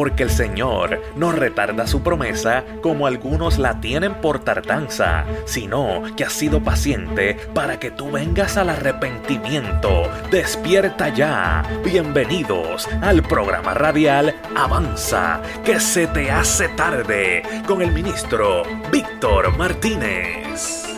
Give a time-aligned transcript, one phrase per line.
[0.00, 6.24] porque el Señor no retarda su promesa como algunos la tienen por tardanza, sino que
[6.24, 10.04] ha sido paciente para que tú vengas al arrepentimiento.
[10.30, 11.82] Despierta ya.
[11.84, 20.89] Bienvenidos al programa radial Avanza, que se te hace tarde, con el ministro Víctor Martínez.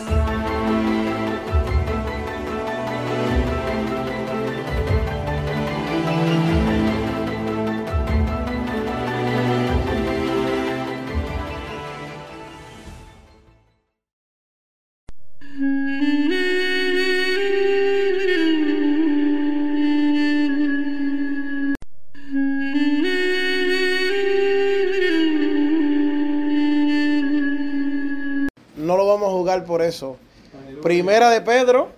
[31.03, 31.89] Primera de Pedro,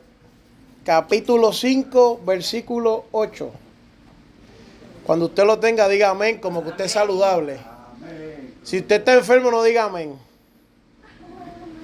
[0.84, 3.52] capítulo 5, versículo 8.
[5.06, 7.60] Cuando usted lo tenga, diga amén, como que usted es saludable.
[8.64, 10.18] Si usted está enfermo, no diga amén.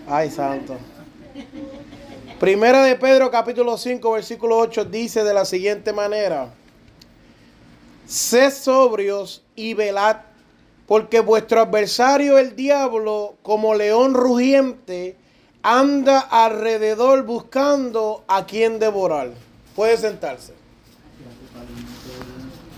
[0.08, 0.76] Ay, santo.
[2.40, 6.52] Primera de Pedro, capítulo 5, versículo 8, dice de la siguiente manera.
[8.08, 10.22] Sed sobrios y velad,
[10.88, 15.21] porque vuestro adversario el diablo, como león rugiente,
[15.64, 19.30] anda alrededor buscando a quien devorar.
[19.76, 20.53] Puede sentarse.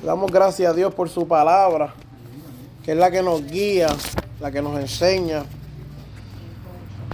[0.04, 1.94] Damos gracias a Dios por su palabra,
[2.84, 3.88] que es la que nos guía,
[4.40, 5.46] la que nos enseña.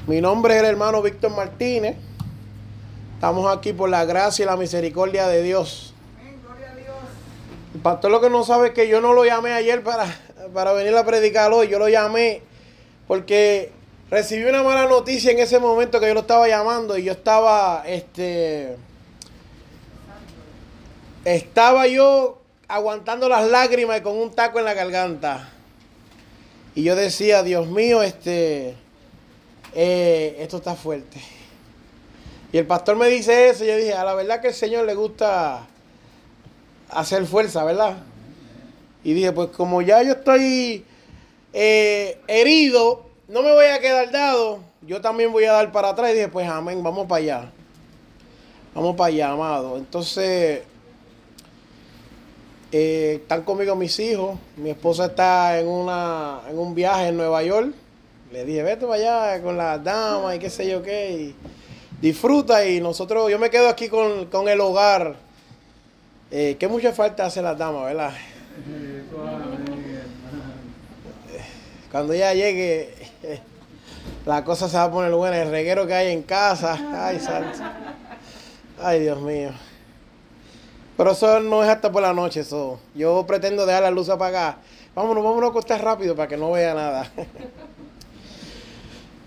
[0.08, 1.96] Mi nombre es el hermano Víctor Martínez.
[3.14, 5.94] Estamos aquí por la gracia y la misericordia de Dios.
[7.76, 10.06] El pastor lo que no sabe es que yo no lo llamé ayer para,
[10.54, 11.68] para venir a predicar hoy.
[11.68, 12.42] Yo lo llamé
[13.08, 13.72] porque
[14.10, 17.84] recibí una mala noticia en ese momento que yo lo estaba llamando y yo estaba,
[17.86, 18.76] este,
[21.26, 25.50] estaba yo aguantando las lágrimas y con un taco en la garganta.
[26.76, 28.76] Y yo decía, Dios mío, este,
[29.74, 31.20] eh, esto está fuerte.
[32.52, 34.86] Y el pastor me dice eso y yo dije, a la verdad que el Señor
[34.86, 35.68] le gusta
[36.90, 37.98] hacer fuerza, ¿verdad?
[39.04, 40.84] Y dije, pues como ya yo estoy
[41.54, 46.12] eh, herido, no me voy a quedar dado, yo también voy a dar para atrás.
[46.12, 47.52] Y dije, pues amén, vamos para allá.
[48.74, 49.78] Vamos para allá, amado.
[49.78, 50.64] Entonces,
[52.72, 54.38] eh, están conmigo mis hijos.
[54.58, 57.72] Mi esposa está en, una, en un viaje en Nueva York.
[58.32, 61.12] Le dije, vete para allá con las damas y qué sé yo qué.
[61.12, 61.36] Y
[62.02, 65.16] disfruta y nosotros, yo me quedo aquí con, el hogar.
[66.32, 68.14] Eh, que mucha falta hace las damas, ¿verdad?
[71.92, 72.94] Cuando ella llegue,
[74.26, 75.42] la cosa se va a poner buena.
[75.42, 76.78] El reguero que hay en casa.
[76.94, 77.60] Ay, santo.
[78.82, 79.52] Ay, Dios mío.
[80.96, 82.42] Pero eso no es hasta por la noche.
[82.42, 82.80] Eso.
[82.94, 84.60] Yo pretendo dejar la luz apagada.
[84.94, 87.10] Vámonos, vámonos a acostar rápido para que no vea nada.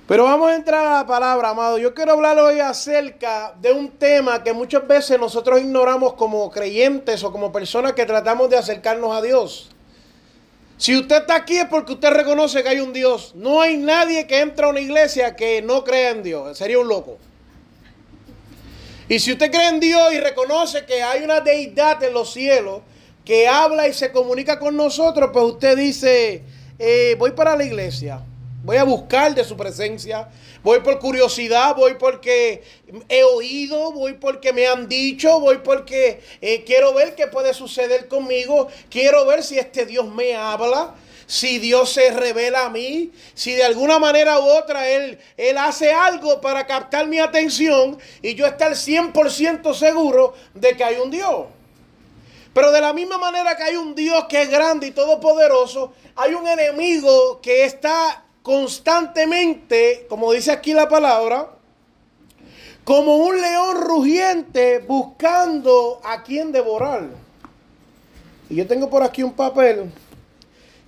[0.07, 1.79] Pero vamos a entrar a la palabra, amado.
[1.79, 7.25] Yo quiero hablar hoy acerca de un tema que muchas veces nosotros ignoramos como creyentes
[7.25, 9.72] o como personas que tratamos de acercarnos a Dios.
[10.83, 13.37] Si usted está aquí es porque usted reconoce que hay un Dios.
[13.37, 16.59] No hay nadie que entra a una iglesia que no crea en Dios.
[16.59, 17.19] Sería un loco.
[19.09, 22.83] Y si usted cree en Dios y reconoce que hay una deidad en los cielos
[23.25, 26.43] que habla y se comunica con nosotros, pues usted dice,
[26.81, 28.21] eh, voy para la iglesia.
[28.65, 30.29] Voy a buscar de su presencia.
[30.63, 32.63] Voy por curiosidad, voy porque
[33.09, 38.07] he oído, voy porque me han dicho, voy porque eh, quiero ver qué puede suceder
[38.07, 38.69] conmigo.
[38.89, 40.95] Quiero ver si este Dios me habla,
[41.27, 45.91] si Dios se revela a mí, si de alguna manera u otra Él, él hace
[45.93, 51.47] algo para captar mi atención y yo estar 100% seguro de que hay un Dios.
[52.55, 56.35] Pero de la misma manera que hay un Dios que es grande y todopoderoso, hay
[56.35, 61.51] un enemigo que está constantemente, como dice aquí la palabra,
[62.85, 67.09] como un león rugiente buscando a quien devorar.
[68.51, 69.91] Y yo tengo por aquí un papel.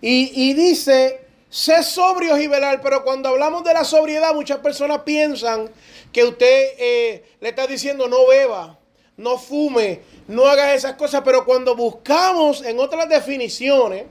[0.01, 2.83] Y, dice, sé sobrios y velar.
[2.83, 5.71] Pero cuando hablamos de la sobriedad, muchas personas piensan
[6.13, 8.79] que usted eh, le está diciendo no beba,
[9.17, 11.23] no fume, no haga esas cosas.
[11.25, 14.05] Pero cuando buscamos en otras definiciones,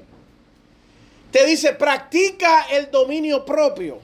[1.34, 4.00] te dice, practica el dominio propio.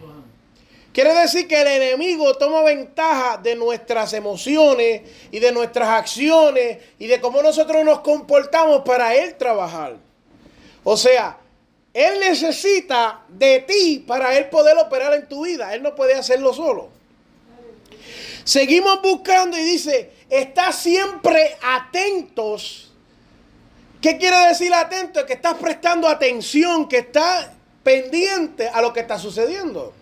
[0.92, 7.06] Quiere decir que el enemigo toma ventaja de nuestras emociones y de nuestras acciones y
[7.06, 9.98] de cómo nosotros nos comportamos para él trabajar.
[10.84, 11.38] O sea,
[11.94, 15.76] él necesita de ti para él poder operar en tu vida.
[15.76, 16.90] Él no puede hacerlo solo.
[18.44, 22.89] Seguimos buscando y dice, está siempre atentos
[24.02, 25.26] ¿Qué quiere decir atento?
[25.26, 27.50] Que estás prestando atención, que estás
[27.84, 29.94] pendiente a lo que está sucediendo.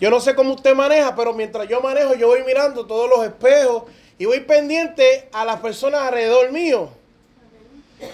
[0.00, 3.24] Yo no sé cómo usted maneja, pero mientras yo manejo, yo voy mirando todos los
[3.24, 3.84] espejos
[4.18, 6.90] y voy pendiente a las personas alrededor mío.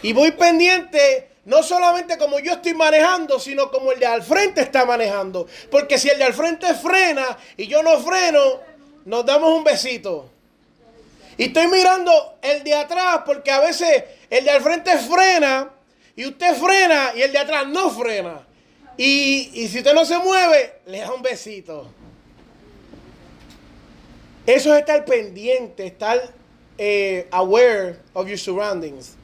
[0.02, 4.62] Y voy pendiente no solamente como yo estoy manejando, sino como el de al frente
[4.62, 5.46] está manejando.
[5.70, 8.60] Porque si el de al frente frena y yo no freno,
[9.04, 10.30] nos damos un besito.
[11.36, 15.70] Y estoy mirando el de atrás porque a veces el de al frente frena
[16.16, 18.46] y usted frena y el de atrás no frena.
[18.96, 21.90] Y, si usted no se mueve, le da un besito.
[24.46, 26.20] Eso es estar pendiente, estar
[26.78, 29.16] eh, aware of your surroundings.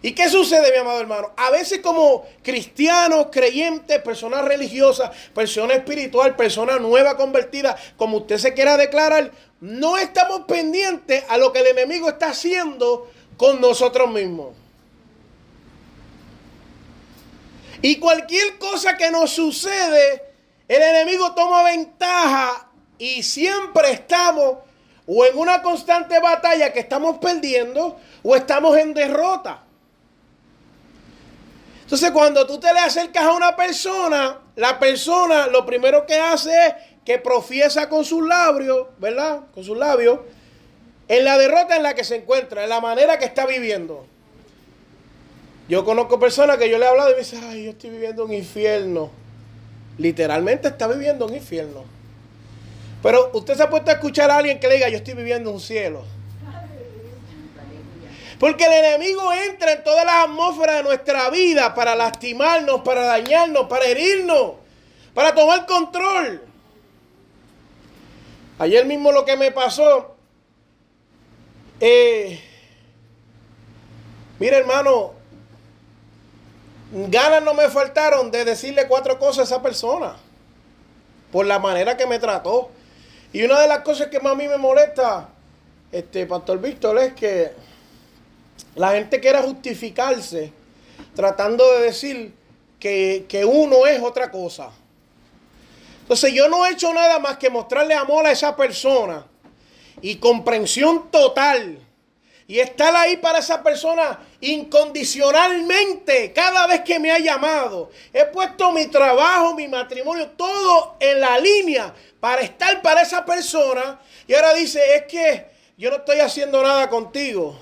[0.00, 1.32] ¿Y qué sucede, mi amado hermano?
[1.36, 8.54] A veces como cristianos, creyentes, personas religiosas, persona espiritual, persona nueva convertida, como usted se
[8.54, 14.54] quiera declarar, no estamos pendientes a lo que el enemigo está haciendo con nosotros mismos.
[17.82, 20.22] Y cualquier cosa que nos sucede,
[20.66, 22.68] el enemigo toma ventaja
[22.98, 24.58] y siempre estamos
[25.06, 29.62] o en una constante batalla que estamos perdiendo o estamos en derrota.
[31.82, 36.66] Entonces cuando tú te le acercas a una persona, la persona lo primero que hace
[36.66, 36.74] es
[37.08, 39.40] que profiesa con sus labios, ¿verdad?
[39.54, 40.20] Con sus labios,
[41.08, 44.04] en la derrota en la que se encuentra, en la manera que está viviendo.
[45.70, 48.26] Yo conozco personas que yo le he hablado y me dicen, ay, yo estoy viviendo
[48.26, 49.10] un infierno.
[49.96, 51.82] Literalmente está viviendo un infierno.
[53.02, 55.50] Pero usted se ha puesto a escuchar a alguien que le diga, yo estoy viviendo
[55.50, 56.04] un cielo.
[58.38, 63.66] Porque el enemigo entra en todas las atmósferas de nuestra vida para lastimarnos, para dañarnos,
[63.66, 64.56] para herirnos,
[65.14, 66.47] para tomar control.
[68.58, 70.16] Ayer mismo lo que me pasó,
[71.80, 72.40] eh,
[74.38, 75.12] mire hermano,
[76.92, 80.16] ganas no me faltaron de decirle cuatro cosas a esa persona
[81.30, 82.70] por la manera que me trató.
[83.32, 85.28] Y una de las cosas que más a mí me molesta,
[85.92, 87.52] este Pastor Víctor, es que
[88.74, 90.52] la gente quiere justificarse
[91.14, 92.34] tratando de decir
[92.78, 94.70] que, uno es otra cosa.
[96.08, 99.26] Entonces yo no he hecho nada más que mostrarle amor a esa persona
[100.00, 101.80] y comprensión total.
[102.46, 107.90] Y estar ahí para esa persona incondicionalmente cada vez que me ha llamado.
[108.10, 114.00] He puesto mi trabajo, mi matrimonio, todo en la línea para estar para esa persona.
[114.26, 115.46] Y ahora dice, es que
[115.76, 117.54] yo no estoy haciendo nada contigo.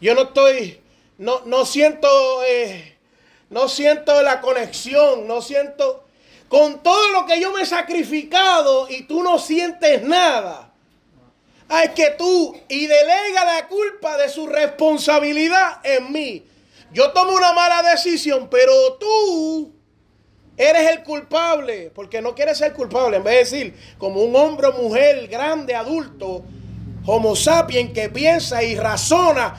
[0.00, 0.80] Yo no estoy,
[1.18, 2.08] no, no siento,
[2.42, 2.96] eh,
[3.50, 6.05] no siento la conexión, no siento,
[6.48, 10.72] con todo lo que yo me he sacrificado y tú no sientes nada.
[11.82, 16.44] Es que tú, y delega la culpa de su responsabilidad en mí.
[16.92, 19.72] Yo tomo una mala decisión, pero tú
[20.56, 23.16] eres el culpable, porque no quieres ser culpable.
[23.16, 26.44] En vez de decir, como un hombre o mujer grande, adulto,
[27.04, 29.56] homo sapien que piensa y razona,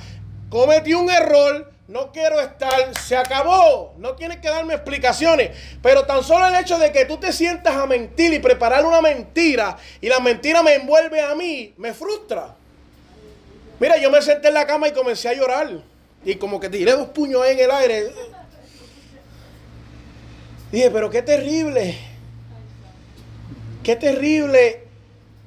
[0.49, 5.51] cometí un error, no quiero estar, se acabó, no tienes que darme explicaciones,
[5.81, 9.01] pero tan solo el hecho de que tú te sientas a mentir y preparar una
[9.01, 12.55] mentira y la mentira me envuelve a mí, me frustra.
[13.79, 15.81] Mira, yo me senté en la cama y comencé a llorar
[16.25, 18.11] y como que tiré dos puños en el aire.
[20.71, 21.97] Dije, pero qué terrible,
[23.81, 24.83] qué terrible,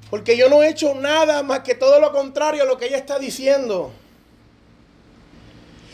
[0.09, 2.97] porque yo no he hecho nada más que todo lo contrario a lo que ella
[2.97, 3.93] está diciendo.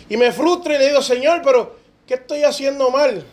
[0.09, 3.25] Y me frustro y le digo, Señor, pero ¿qué estoy haciendo mal?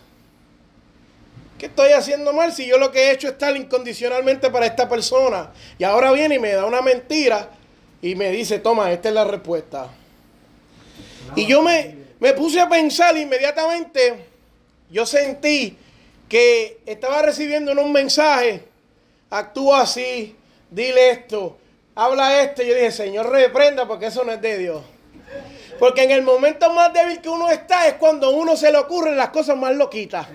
[1.58, 4.90] ¿Qué estoy haciendo mal si yo lo que he hecho es estar incondicionalmente para esta
[4.90, 5.52] persona?
[5.78, 7.50] Y ahora viene y me da una mentira
[8.02, 9.88] y me dice, toma, esta es la respuesta.
[11.36, 14.26] y yo me, me puse a pensar inmediatamente,
[14.90, 15.78] yo sentí
[16.28, 18.64] que estaba recibiendo un mensaje,
[19.30, 20.36] actúa así,
[20.70, 21.58] dile esto,
[21.96, 22.64] habla esto.
[22.64, 24.82] Y yo dije, Señor, reprenda porque eso no es de Dios.
[25.80, 29.18] Porque en el momento más débil que uno está es cuando uno se le ocurren
[29.18, 30.28] las cosas más loquitas.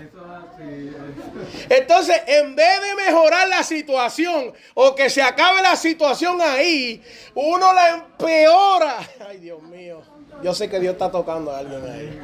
[1.68, 7.02] Entonces, en vez de mejorar la situación o que se acabe la situación ahí,
[7.34, 8.98] uno la empeora.
[9.26, 10.02] Ay, Dios mío.
[10.42, 12.20] Yo sé que Dios está tocando a alguien ahí.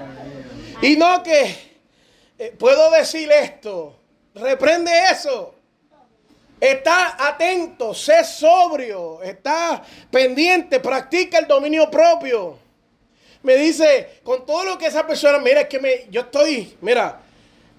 [0.82, 1.74] Y no que
[2.38, 3.98] eh, puedo decir esto.
[4.34, 5.54] Reprende eso.
[6.60, 12.63] Está atento, sé sobrio, está pendiente, practica el dominio propio
[13.44, 17.20] me dice, con todo lo que esa persona, mira, es que me, yo estoy, mira,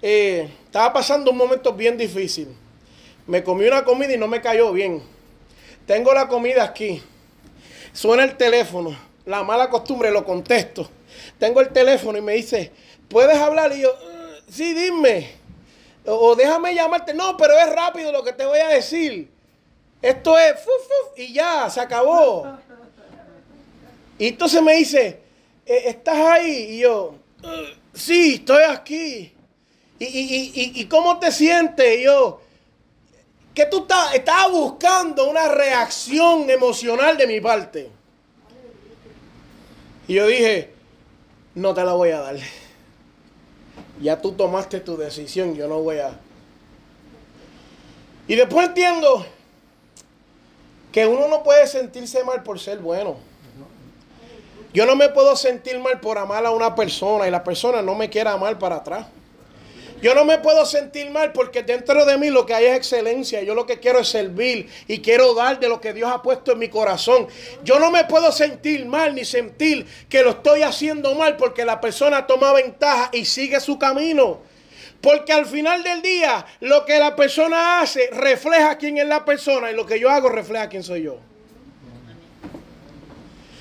[0.01, 2.47] eh, estaba pasando un momento bien difícil.
[3.27, 5.01] Me comí una comida y no me cayó bien.
[5.87, 7.01] Tengo la comida aquí.
[7.91, 8.95] Suena el teléfono.
[9.25, 10.87] la mala costumbre, lo contesto.
[11.39, 12.71] Tengo el teléfono y me dice,
[13.09, 13.75] ¿puedes hablar?
[13.75, 15.31] Y yo, "Eh, sí, dime.
[16.05, 17.11] O, déjame llamarte.
[17.15, 19.27] No, pero es rápido lo que te voy a decir.
[19.99, 22.45] Esto es, fuf, y ya, se acabó.
[24.19, 25.19] Y entonces me dice, "Eh,
[25.65, 26.75] ¿estás ahí?
[26.75, 29.33] Y yo, "Eh, sí, estoy aquí.
[29.99, 31.99] ¿Y, y, y, y- cómo te sientes?
[31.99, 32.41] Y yo,
[33.53, 37.89] que tú estás, buscando una reacción emocional de mi parte.
[40.07, 40.71] Y yo dije,
[41.55, 42.35] no te la voy a dar.
[44.01, 46.19] Ya tú tomaste tu decisión, yo no voy a...
[48.27, 49.25] Y después entiendo
[50.91, 53.15] que uno no puede sentirse mal por ser bueno.
[54.75, 57.95] Yo no me puedo sentir mal por amar a una persona y la persona no
[57.95, 59.07] me quiera amar para atrás.
[60.01, 63.41] Yo no me puedo sentir mal porque dentro de mí lo que hay es excelencia.
[63.41, 66.51] Yo lo que quiero es servir y quiero dar de lo que Dios ha puesto
[66.51, 67.25] en mi corazón.
[67.63, 71.79] Yo no me puedo sentir mal ni sentir que lo estoy haciendo mal porque la
[71.79, 74.41] persona toma ventaja y sigue su camino.
[74.99, 79.71] Porque al final del día lo que la persona hace refleja quién es la persona
[79.71, 81.17] y lo que yo hago refleja quién soy yo.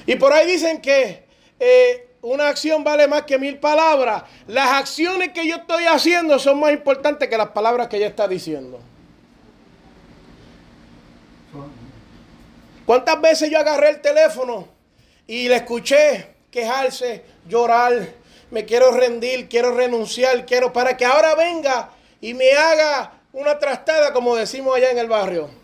[0.07, 1.25] Y por ahí dicen que
[1.59, 4.25] eh, una acción vale más que mil palabras.
[4.47, 8.27] Las acciones que yo estoy haciendo son más importantes que las palabras que ella está
[8.29, 8.81] diciendo.
[12.87, 14.69] ¿Cuántas veces yo agarré el teléfono
[15.27, 18.09] y le escuché quejarse, llorar,
[18.51, 24.13] me quiero rendir, quiero renunciar, quiero para que ahora venga y me haga una trastada
[24.13, 25.64] como decimos allá en el barrio?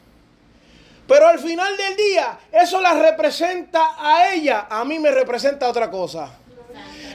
[1.10, 5.90] Pero al final del día, eso la representa a ella, a mí me representa otra
[5.90, 6.30] cosa.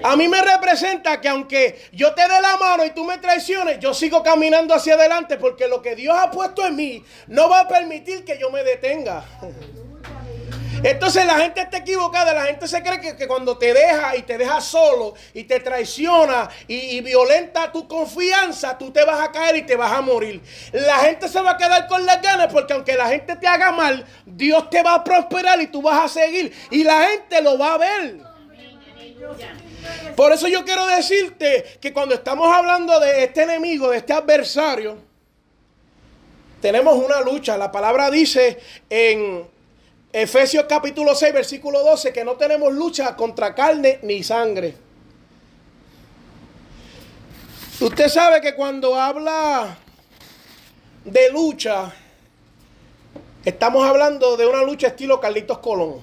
[0.04, 3.80] A mí me representa que aunque yo te dé la mano y tú me traiciones,
[3.80, 7.62] yo sigo caminando hacia adelante porque lo que Dios ha puesto en mí no va
[7.62, 9.24] a permitir que yo me detenga.
[10.88, 14.22] Entonces la gente está equivocada, la gente se cree que, que cuando te deja y
[14.22, 19.32] te deja solo y te traiciona y, y violenta tu confianza, tú te vas a
[19.32, 20.44] caer y te vas a morir.
[20.74, 23.72] La gente se va a quedar con las ganas porque aunque la gente te haga
[23.72, 27.58] mal, Dios te va a prosperar y tú vas a seguir y la gente lo
[27.58, 28.18] va a ver.
[30.16, 35.00] Por eso yo quiero decirte que cuando estamos hablando de este enemigo, de este adversario,
[36.62, 37.58] tenemos una lucha.
[37.58, 39.55] La palabra dice en
[40.18, 44.74] Efesios capítulo 6, versículo 12, que no tenemos lucha contra carne ni sangre.
[47.82, 49.76] Usted sabe que cuando habla
[51.04, 51.94] de lucha,
[53.44, 55.96] estamos hablando de una lucha estilo Carlitos Colón.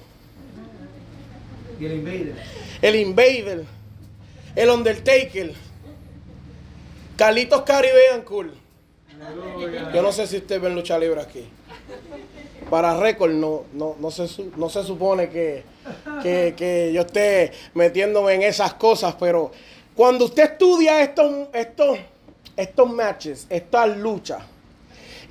[1.79, 2.35] Y el invader.
[2.83, 3.65] el Invader,
[4.55, 5.55] el Undertaker,
[7.17, 8.53] Carlitos Caribbean Cool.
[9.91, 11.49] Yo no sé si usted ve lucha libre aquí.
[12.73, 14.27] Para récord, no, no, no, se,
[14.57, 15.63] no se supone que,
[16.23, 19.51] que, que yo esté metiéndome en esas cosas, pero
[19.95, 21.99] cuando usted estudia estos, estos,
[22.57, 24.41] estos matches, estas luchas,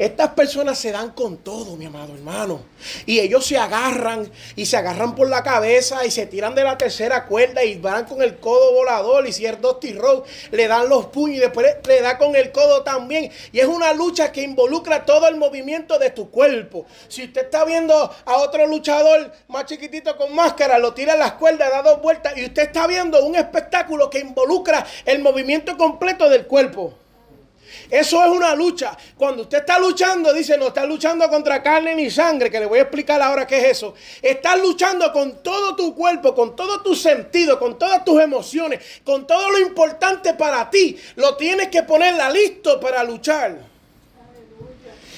[0.05, 2.63] estas personas se dan con todo, mi amado hermano.
[3.07, 6.77] Y ellos se agarran y se agarran por la cabeza y se tiran de la
[6.77, 9.27] tercera cuerda y van con el codo volador.
[9.27, 12.53] Y si es Dusty Road, le dan los puños y después le da con el
[12.53, 13.31] codo también.
[13.53, 16.87] Y es una lucha que involucra todo el movimiento de tu cuerpo.
[17.09, 17.95] Si usted está viendo
[18.25, 22.37] a otro luchador más chiquitito con máscara, lo tira en las cuerdas, da dos vueltas
[22.37, 27.02] y usted está viendo un espectáculo que involucra el movimiento completo del cuerpo.
[27.93, 28.97] Eso es una lucha.
[29.19, 32.79] Cuando usted está luchando, dice, no está luchando contra carne ni sangre, que le voy
[32.79, 33.93] a explicar ahora qué es eso.
[34.23, 39.27] Estás luchando con todo tu cuerpo, con todo tu sentido, con todas tus emociones, con
[39.27, 40.99] todo lo importante para ti.
[41.17, 43.59] Lo tienes que ponerla listo para luchar.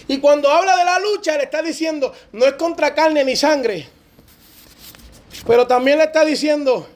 [0.08, 3.88] Y cuando habla de la lucha, le está diciendo, no es contra carne ni sangre.
[5.46, 6.88] Pero también le está diciendo,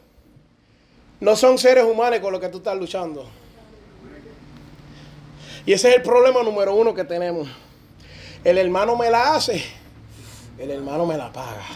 [1.21, 3.31] no son seres humanos con los que tú estás luchando.
[5.67, 7.49] Y ese es el problema número uno que tenemos.
[8.45, 9.63] El hermano me la hace,
[10.59, 11.67] el hermano me la paga.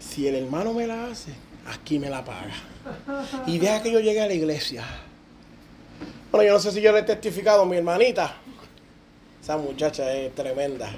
[0.00, 1.32] Si el hermano me la hace,
[1.66, 2.54] aquí me la paga.
[3.46, 4.84] Y deja que yo llegue a la iglesia.
[6.30, 8.34] Bueno, yo no sé si yo le he testificado a mi hermanita.
[9.42, 10.90] Esa muchacha es tremenda.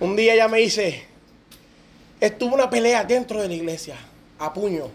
[0.00, 1.04] Un día ella me dice,
[2.20, 3.96] estuvo una pelea dentro de la iglesia,
[4.38, 4.90] a puño.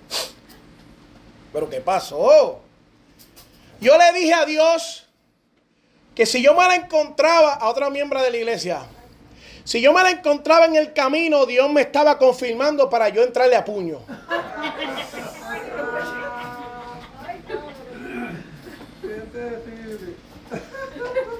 [1.53, 2.59] Pero ¿qué pasó?
[3.81, 5.07] Yo le dije a Dios
[6.15, 8.81] que si yo me la encontraba a otra miembro de la iglesia,
[9.63, 13.55] si yo me la encontraba en el camino, Dios me estaba confirmando para yo entrarle
[13.55, 13.99] a puño.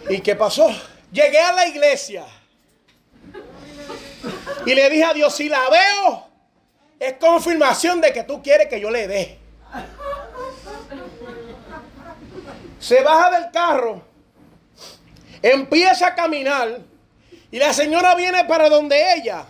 [0.09, 0.69] ¿Y qué pasó?
[1.11, 2.25] Llegué a la iglesia
[4.65, 6.28] y le dije a Dios, si la veo,
[6.99, 9.39] es confirmación de que tú quieres que yo le dé.
[12.79, 14.01] Se baja del carro,
[15.41, 16.79] empieza a caminar
[17.51, 19.45] y la señora viene para donde ella.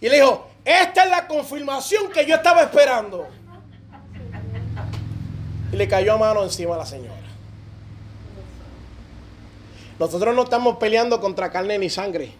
[0.00, 3.26] Y le dijo, esta es la confirmación que yo estaba esperando.
[5.72, 7.14] Y le cayó a mano encima a la señora.
[9.98, 12.32] Nosotros no estamos peleando contra carne ni sangre.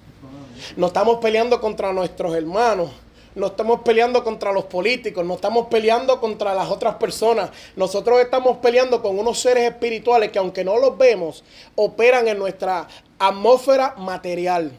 [0.76, 2.90] No estamos peleando contra nuestros hermanos.
[3.35, 7.50] No estamos peleando contra los políticos, no estamos peleando contra las otras personas.
[7.75, 11.43] Nosotros estamos peleando con unos seres espirituales que aunque no los vemos,
[11.75, 12.87] operan en nuestra
[13.19, 14.71] atmósfera material.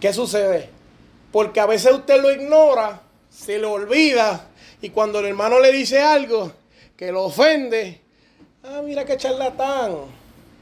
[0.00, 0.70] ¿Qué sucede?
[1.30, 4.46] Porque a veces usted lo ignora, se le olvida
[4.80, 6.52] y cuando el hermano le dice algo
[6.96, 8.00] que lo ofende,
[8.62, 9.96] ah, mira qué charlatán.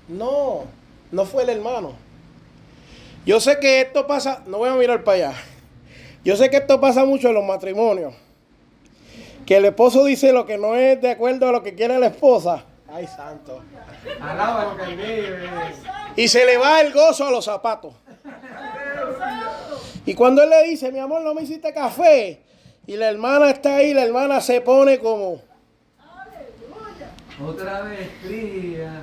[0.08, 0.64] No,
[1.12, 2.05] no fue el hermano.
[3.26, 5.34] Yo sé que esto pasa, no voy a mirar para allá.
[6.24, 8.14] Yo sé que esto pasa mucho en los matrimonios.
[9.44, 12.06] Que el esposo dice lo que no es de acuerdo a lo que quiere la
[12.06, 12.64] esposa.
[12.88, 13.64] Ay, santo.
[16.14, 17.94] Y se le va el gozo a los zapatos.
[20.04, 22.40] Y cuando él le dice, mi amor, no me hiciste café.
[22.86, 25.42] Y la hermana está ahí, la hermana se pone como...
[27.44, 29.02] Otra vez, fría.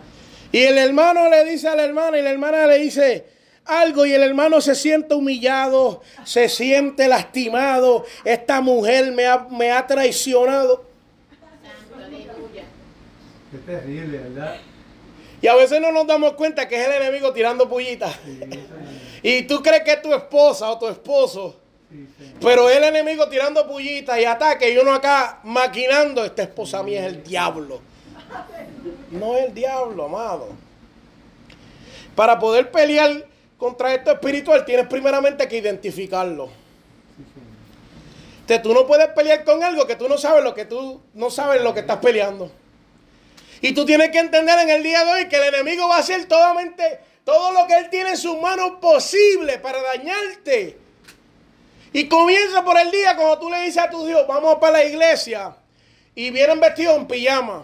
[0.53, 3.32] Y el hermano le dice a la hermana y la hermana le dice
[3.65, 8.05] algo y el hermano se siente humillado, se siente lastimado.
[8.23, 10.85] Esta mujer me ha, me ha traicionado.
[13.51, 14.57] Qué terrible, ¿verdad?
[15.41, 18.17] Y a veces no nos damos cuenta que es el enemigo tirando pullitas.
[19.21, 21.59] y tú crees que es tu esposa o tu esposo.
[22.41, 26.23] Pero el enemigo tirando pullitas y ataque y uno acá maquinando.
[26.25, 27.81] Esta esposa mía es el diablo.
[29.11, 30.47] No es el diablo, amado.
[32.15, 33.25] Para poder pelear
[33.63, 36.49] contra esto espiritual tienes primeramente que identificarlo.
[38.41, 41.29] Entonces tú no puedes pelear con algo que tú no sabes lo que tú no
[41.29, 42.51] sabes lo que estás peleando.
[43.61, 45.99] Y tú tienes que entender en el día de hoy que el enemigo va a
[45.99, 50.77] hacer todo lo que él tiene en sus manos posible para dañarte.
[51.93, 54.83] Y comienza por el día cuando tú le dices a tu Dios, vamos para la
[54.83, 55.55] iglesia.
[56.15, 57.63] Y vienen vestidos en pijama.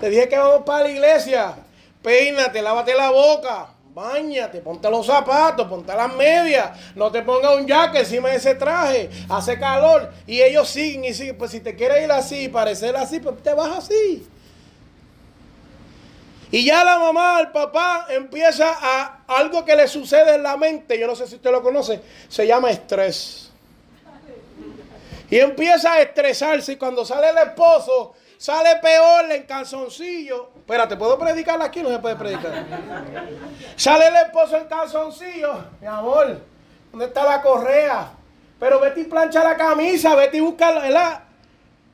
[0.00, 1.56] Te dije que vamos para la iglesia.
[2.02, 6.70] Peínate, lávate la boca, bañate, ponte los zapatos, ponte las medias.
[6.94, 9.10] No te pongas un jacket encima de ese traje.
[9.28, 10.10] Hace calor.
[10.26, 11.36] Y ellos siguen y siguen.
[11.36, 14.26] Pues si te quieres ir así, parecer así, pues te vas así.
[16.52, 20.98] Y ya la mamá, el papá empieza a algo que le sucede en la mente.
[20.98, 22.00] Yo no sé si usted lo conoce.
[22.28, 23.50] Se llama estrés.
[25.30, 26.72] Y empieza a estresarse.
[26.72, 30.52] Y cuando sale el esposo, Sale peor en calzoncillo.
[30.56, 31.82] Espérate, ¿puedo predicar aquí?
[31.82, 32.50] No se puede predicar.
[33.76, 35.62] Sale el esposo en calzoncillo.
[35.78, 36.40] Mi amor,
[36.90, 38.12] ¿dónde está la correa?
[38.58, 41.24] Pero vete y plancha la camisa, vete y busca, ¿verdad?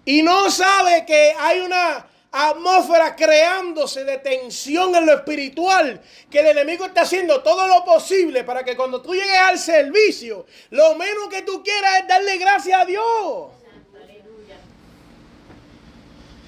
[0.04, 6.46] Y no sabe que hay una atmósfera creándose de tensión en lo espiritual, que el
[6.46, 11.28] enemigo está haciendo todo lo posible para que cuando tú llegues al servicio, lo menos
[11.28, 13.55] que tú quieras es darle gracias a Dios.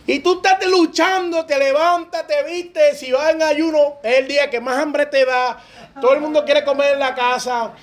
[0.08, 4.48] Y tú estás luchando, te levantas, te viste, si vas en ayuno, es el día
[4.48, 5.62] que más hambre te da.
[6.00, 7.74] Todo el mundo quiere comer en la casa.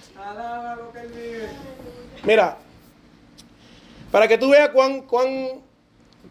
[2.24, 2.58] Mira,
[4.12, 5.62] para que tú veas cuán, cuán,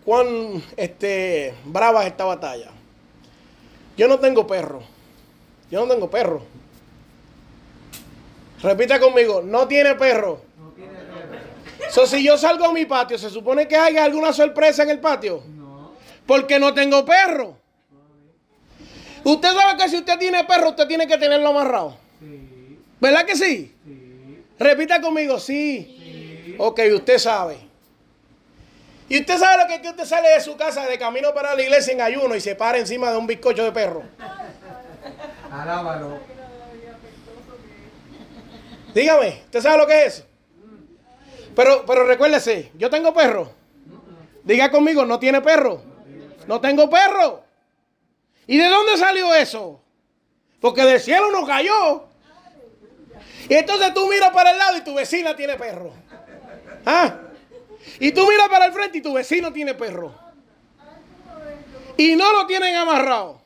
[0.05, 2.73] cuán este, brava es esta batalla.
[3.97, 4.83] Yo no tengo perro.
[5.71, 6.43] Yo no tengo perro.
[8.61, 10.41] Repita conmigo, no tiene perro.
[10.59, 10.99] No tiene
[11.79, 12.07] perro.
[12.09, 15.54] si yo salgo a mi patio, ¿se supone que haya alguna sorpresa en el patio?
[16.27, 17.57] Porque no tengo perro.
[19.25, 21.97] Usted sabe que si usted tiene perro, usted tiene que tenerlo amarrado.
[22.21, 22.79] Sí.
[23.01, 23.75] ¿Verdad que sí?
[23.85, 24.43] sí?
[24.59, 25.97] Repita conmigo, sí.
[26.45, 26.55] sí.
[26.59, 27.59] Ok, usted sabe.
[29.09, 31.55] Y usted sabe lo que es que usted sale de su casa de camino para
[31.55, 34.03] la iglesia en ayuno y se para encima de un bizcocho de perro.
[35.51, 36.19] Alábalo.
[38.95, 40.25] Dígame, ¿usted sabe lo que es?
[41.55, 43.53] Pero, pero recuérdese, yo tengo perro.
[44.43, 45.94] Diga conmigo, no tiene perro.
[46.47, 47.43] No tengo perro.
[48.47, 49.81] ¿Y de dónde salió eso?
[50.61, 52.07] Porque del cielo no cayó.
[53.49, 55.93] Y entonces tú miras para el lado y tu vecina tiene perro.
[56.87, 57.19] ¿Ah?
[58.01, 60.15] Y tú miras para el frente y tu vecino tiene perro.
[61.97, 63.41] Y no lo tienen amarrado.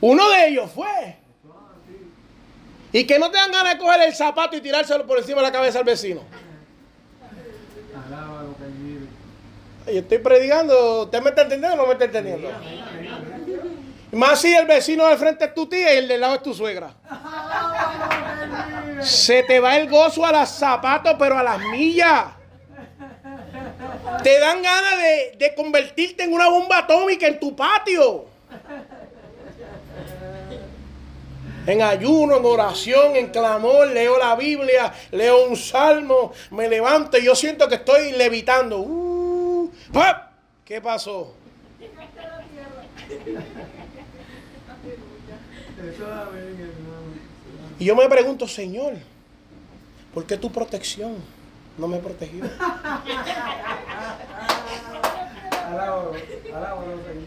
[0.00, 1.16] Uno de ellos fue.
[2.92, 5.46] Y que no te dan ganas de coger el zapato y tirárselo por encima de
[5.48, 6.22] la cabeza al vecino.
[9.92, 12.50] Yo estoy predicando, ¿usted me está entendiendo o no me está entendiendo?
[14.12, 16.54] Más si el vecino del frente es tu tía y el del lado es tu
[16.54, 16.94] suegra.
[19.00, 22.24] Se te va el gozo a los zapatos, pero a las millas.
[24.22, 28.26] Te dan ganas de, de convertirte en una bomba atómica en tu patio.
[31.66, 37.24] En ayuno, en oración, en clamor, leo la Biblia, leo un salmo, me levanto y
[37.24, 38.78] yo siento que estoy levitando.
[38.78, 39.17] Uh,
[39.92, 40.32] ¡pap!
[40.64, 41.34] ¿Qué pasó?
[47.78, 48.94] Y yo me pregunto, Señor,
[50.12, 51.14] ¿por qué tu protección
[51.76, 52.44] no me protegió?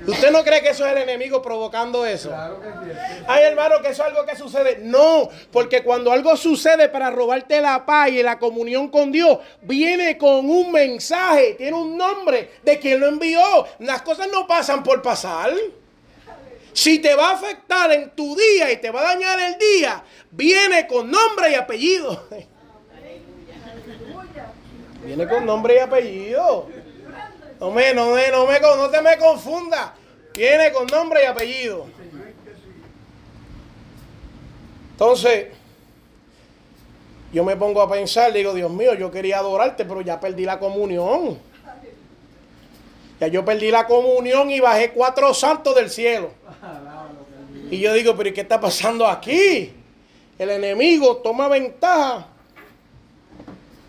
[0.08, 2.30] ¿Usted no cree que eso es el enemigo provocando eso?
[2.30, 2.98] Claro que sí.
[3.28, 4.80] Ay, hermano, que eso es algo que sucede.
[4.82, 10.18] No, porque cuando algo sucede para robarte la paz y la comunión con Dios, viene
[10.18, 13.42] con un mensaje, tiene un nombre de quien lo envió.
[13.80, 15.52] Las cosas no pasan por pasar.
[16.74, 20.04] Si te va a afectar en tu día y te va a dañar el día,
[20.32, 22.28] viene con nombre y apellido.
[25.04, 26.68] Viene con nombre y apellido.
[27.62, 29.94] No me, no me, no me, no te me confunda.
[30.34, 31.86] Viene con nombre y apellido.
[34.94, 35.50] Entonces,
[37.32, 40.58] yo me pongo a pensar, digo, Dios mío, yo quería adorarte, pero ya perdí la
[40.58, 41.38] comunión.
[43.20, 46.32] Ya yo perdí la comunión y bajé cuatro santos del cielo.
[47.70, 49.72] Y yo digo, pero ¿y qué está pasando aquí?
[50.40, 52.26] El enemigo toma ventaja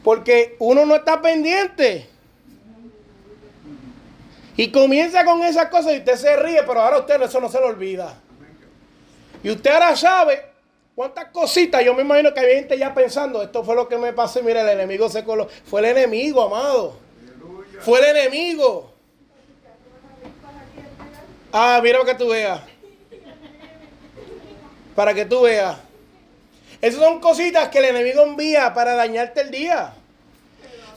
[0.05, 2.12] porque uno no está pendiente.
[4.57, 7.59] Y comienza con esas cosas y usted se ríe, pero ahora usted eso no se
[7.59, 8.15] lo olvida.
[9.43, 10.45] Y usted ahora sabe
[10.95, 14.13] cuántas cositas, yo me imagino que hay gente ya pensando, esto fue lo que me
[14.13, 15.49] pasó, y mira, el enemigo se coló.
[15.65, 16.97] Fue el enemigo, amado.
[17.81, 18.93] Fue el enemigo.
[21.51, 22.61] Ah, mira lo que tú veas.
[24.95, 25.79] Para que tú veas.
[26.81, 29.95] Esas son cositas que el enemigo envía para dañarte el día.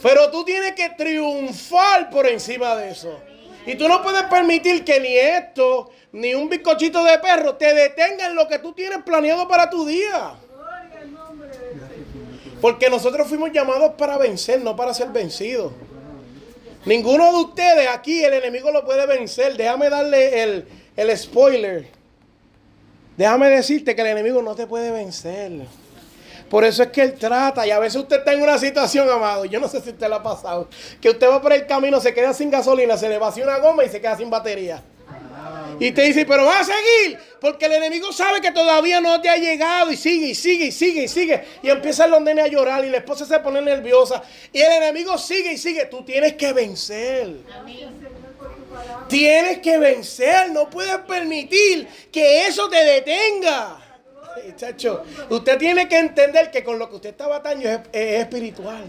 [0.02, 3.20] Pero tú tienes que triunfar por encima de eso.
[3.65, 8.28] Y tú no puedes permitir que ni esto, ni un bizcochito de perro te detenga
[8.28, 10.34] en lo que tú tienes planeado para tu día.
[12.62, 15.73] Porque nosotros fuimos llamados para vencer, no para ser vencidos.
[16.86, 19.58] Ninguno de ustedes aquí el enemigo lo puede vencer.
[19.58, 21.88] Déjame darle el, el spoiler.
[23.17, 25.51] Déjame decirte que el enemigo no te puede vencer.
[26.50, 29.46] Por eso es que él trata, y a veces usted está en una situación, amado,
[29.46, 30.70] yo no sé si usted lo ha pasado,
[31.02, 33.84] que usted va por el camino, se queda sin gasolina, se le vacía una goma
[33.84, 34.84] y se queda sin batería.
[35.80, 39.30] Y te dice, pero va a seguir, porque el enemigo sabe que todavía no te
[39.30, 41.44] ha llegado y sigue, y sigue, y sigue, y sigue.
[41.64, 44.24] Y empieza los nenes a llorar y la esposa se pone nerviosa.
[44.54, 45.86] Y el enemigo sigue y sigue.
[45.86, 47.36] Tú tienes que vencer.
[49.08, 53.85] Tienes que vencer, no puedes permitir que eso te detenga.
[54.56, 58.84] Chacho, usted tiene que entender que con lo que usted está batallando es, es espiritual.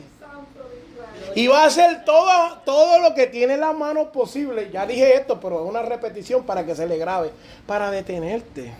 [1.34, 4.70] Y va a hacer todo, todo lo que tiene en la mano posible.
[4.72, 7.30] Ya dije esto, pero es una repetición para que se le grabe.
[7.66, 8.72] Para detenerte.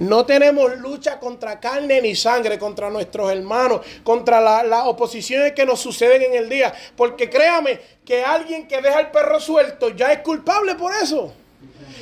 [0.00, 5.66] No tenemos lucha contra carne ni sangre, contra nuestros hermanos, contra la- las oposiciones que
[5.66, 6.72] nos suceden en el día.
[6.96, 11.32] Porque créame que alguien que deja el perro suelto ya es culpable por eso.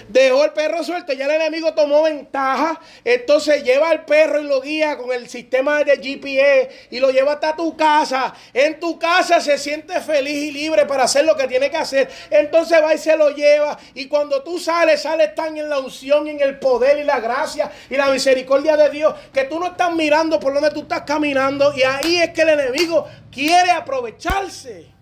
[0.08, 2.80] Dejó el perro suelto, ya el enemigo tomó ventaja.
[3.04, 7.32] Entonces lleva al perro y lo guía con el sistema de GPS y lo lleva
[7.32, 8.34] hasta tu casa.
[8.54, 12.08] En tu casa se siente feliz y libre para hacer lo que tiene que hacer.
[12.30, 13.78] Entonces va y se lo lleva.
[13.94, 17.70] Y cuando tú sales, sales tan en la unción, en el poder y la gracia
[17.90, 21.74] y la misericordia de Dios que tú no estás mirando por donde tú estás caminando.
[21.76, 24.97] Y ahí es que el enemigo quiere aprovecharse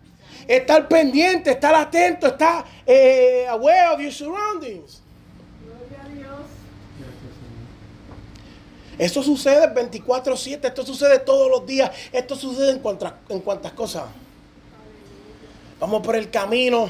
[0.48, 5.00] estar pendiente, estar atento, estar eh, aware of your surroundings.
[8.98, 14.04] Esto sucede 24/7, esto sucede todos los días, esto sucede en, cuantas- en cuantas cosas.
[15.78, 16.88] Vamos por el camino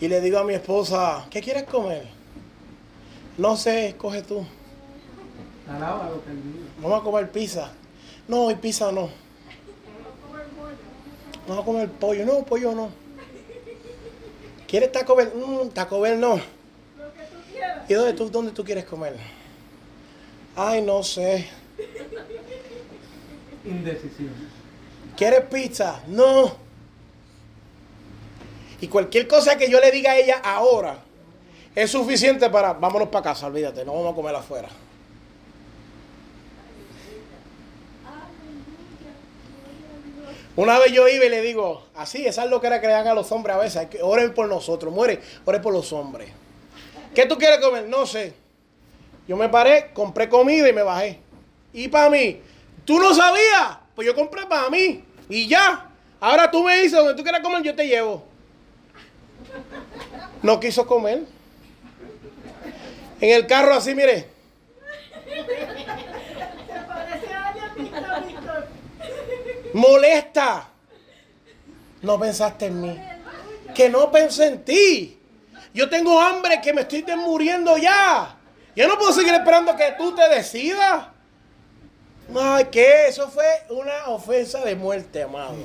[0.00, 2.06] y le digo a mi esposa, ¿qué quieres comer?
[3.38, 4.44] No sé, escoge tú.
[6.82, 7.70] Vamos a comer pizza.
[8.26, 9.08] No, hoy pizza no.
[11.48, 12.26] Vamos a comer pollo.
[12.26, 12.90] No, pollo no.
[14.66, 15.32] ¿Quieres Taco Bell?
[15.34, 16.38] Mm, Taco Bell no.
[17.88, 19.16] ¿Y dónde tú, dónde tú quieres comer?
[20.54, 21.48] Ay, no sé.
[23.64, 24.30] Indecisión.
[25.16, 26.02] ¿Quieres pizza?
[26.06, 26.54] No.
[28.80, 30.98] Y cualquier cosa que yo le diga a ella ahora
[31.74, 34.68] es suficiente para, vámonos para casa, olvídate, no vamos a comer afuera.
[40.58, 42.92] Una vez yo iba y le digo, así, esa es lo que era que le
[42.92, 46.30] dan a los hombres a veces, que oren por nosotros, muere, oren por los hombres.
[47.14, 47.86] ¿Qué tú quieres comer?
[47.86, 48.34] No sé.
[49.28, 51.20] Yo me paré, compré comida y me bajé.
[51.72, 52.40] Y para mí,
[52.84, 53.78] ¿tú no sabías?
[53.94, 55.04] Pues yo compré para mí.
[55.28, 55.92] Y ya.
[56.18, 58.24] Ahora tú me dices donde tú quieras comer, yo te llevo.
[60.42, 61.22] No quiso comer.
[63.20, 64.26] En el carro así, mire.
[65.24, 68.78] Se parece a alguien, Víctor, Víctor.
[69.78, 70.68] Molesta.
[72.02, 72.98] No pensaste en mí.
[73.74, 75.20] Que no pensé en ti.
[75.72, 78.36] Yo tengo hambre que me estoy muriendo ya.
[78.74, 81.06] Yo no puedo seguir esperando que tú te decidas.
[82.36, 85.56] Ay, que eso fue una ofensa de muerte, amado.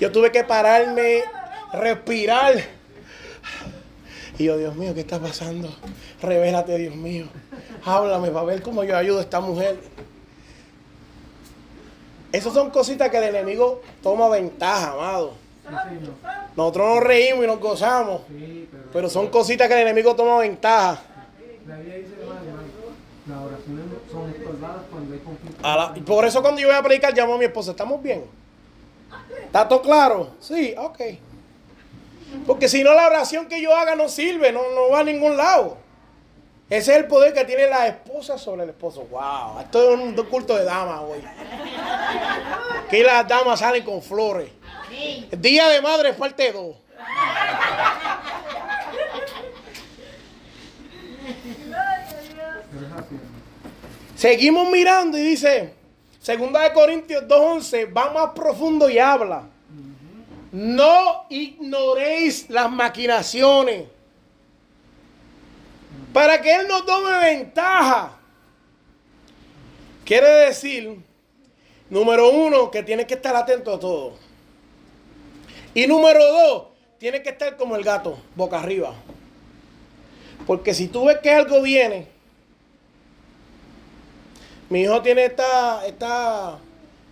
[0.00, 1.22] Yo tuve que pararme,
[1.72, 2.54] respirar.
[4.38, 5.74] Y yo, Dios mío, ¿qué está pasando?
[6.22, 7.26] Revélate, Dios mío.
[7.84, 9.91] Háblame para ver cómo yo ayudo a esta mujer.
[12.32, 15.34] Esas son cositas que el enemigo toma ventaja, amado.
[16.56, 18.22] Nosotros nos reímos y nos gozamos.
[18.92, 19.08] Pero.
[19.08, 21.02] Son cositas que el enemigo toma ventaja.
[25.62, 28.24] Las y por eso cuando yo voy a predicar llamo a mi esposa, ¿estamos bien?
[29.44, 30.30] ¿Está todo claro?
[30.40, 31.00] Sí, ok.
[32.46, 35.36] Porque si no la oración que yo haga no sirve, no, no va a ningún
[35.36, 35.76] lado.
[36.72, 39.06] Ese es el poder que tiene la esposa sobre el esposo.
[39.10, 41.22] Wow, esto es un culto de damas hoy.
[42.86, 44.48] Aquí las damas salen con flores.
[45.36, 46.76] Día de madre parte dos.
[51.66, 52.36] Pero es así,
[52.78, 53.06] hermano.
[54.16, 55.74] Seguimos mirando y dice,
[56.20, 59.42] segunda de Corintios 2.11, va más profundo y habla.
[60.52, 63.91] No ignoréis las maquinaciones.
[66.12, 68.18] Para que Él no tome ventaja.
[70.04, 70.98] Quiere decir,
[71.88, 74.14] número uno, que tienes que estar atento a todo.
[75.74, 76.64] Y número dos,
[76.98, 78.94] tienes que estar como el gato, boca arriba.
[80.46, 82.08] Porque si tú ves que algo viene,
[84.68, 86.58] mi hijo tiene esta, esta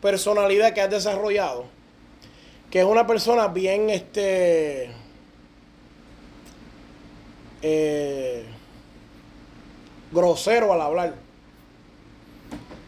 [0.02, 1.66] personalidad que has desarrollado,
[2.70, 4.90] que es una persona bien, este,
[7.62, 8.44] eh,
[10.10, 11.14] grosero al hablar.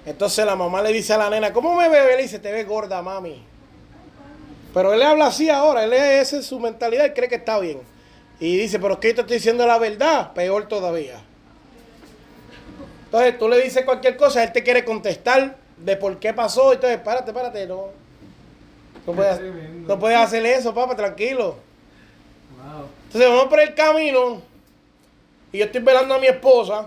[0.05, 2.17] Entonces la mamá le dice a la nena, ¿cómo me ve?
[2.17, 3.43] Le dice, te ves gorda, mami.
[4.75, 7.59] Pero él le habla así ahora, él es, es su mentalidad, él cree que está
[7.59, 7.81] bien.
[8.41, 11.21] Y dice, pero es que yo te estoy diciendo la verdad, peor todavía.
[13.05, 16.73] Entonces tú le dices cualquier cosa, él te quiere contestar de por qué pasó.
[16.73, 17.89] Entonces, párate, párate, no.
[19.07, 19.41] No puedes,
[19.87, 21.57] no puedes hacer eso, papá, tranquilo.
[22.57, 22.87] Wow.
[23.07, 24.41] Entonces vamos por el camino
[25.53, 26.87] y yo estoy velando a mi esposa.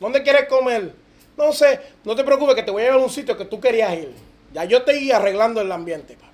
[0.00, 0.92] ¿Dónde quieres comer?
[1.36, 3.60] No sé, no te preocupes que te voy a llevar a un sitio que tú
[3.60, 4.12] querías ir.
[4.52, 6.26] Ya yo estoy arreglando el ambiente, papá.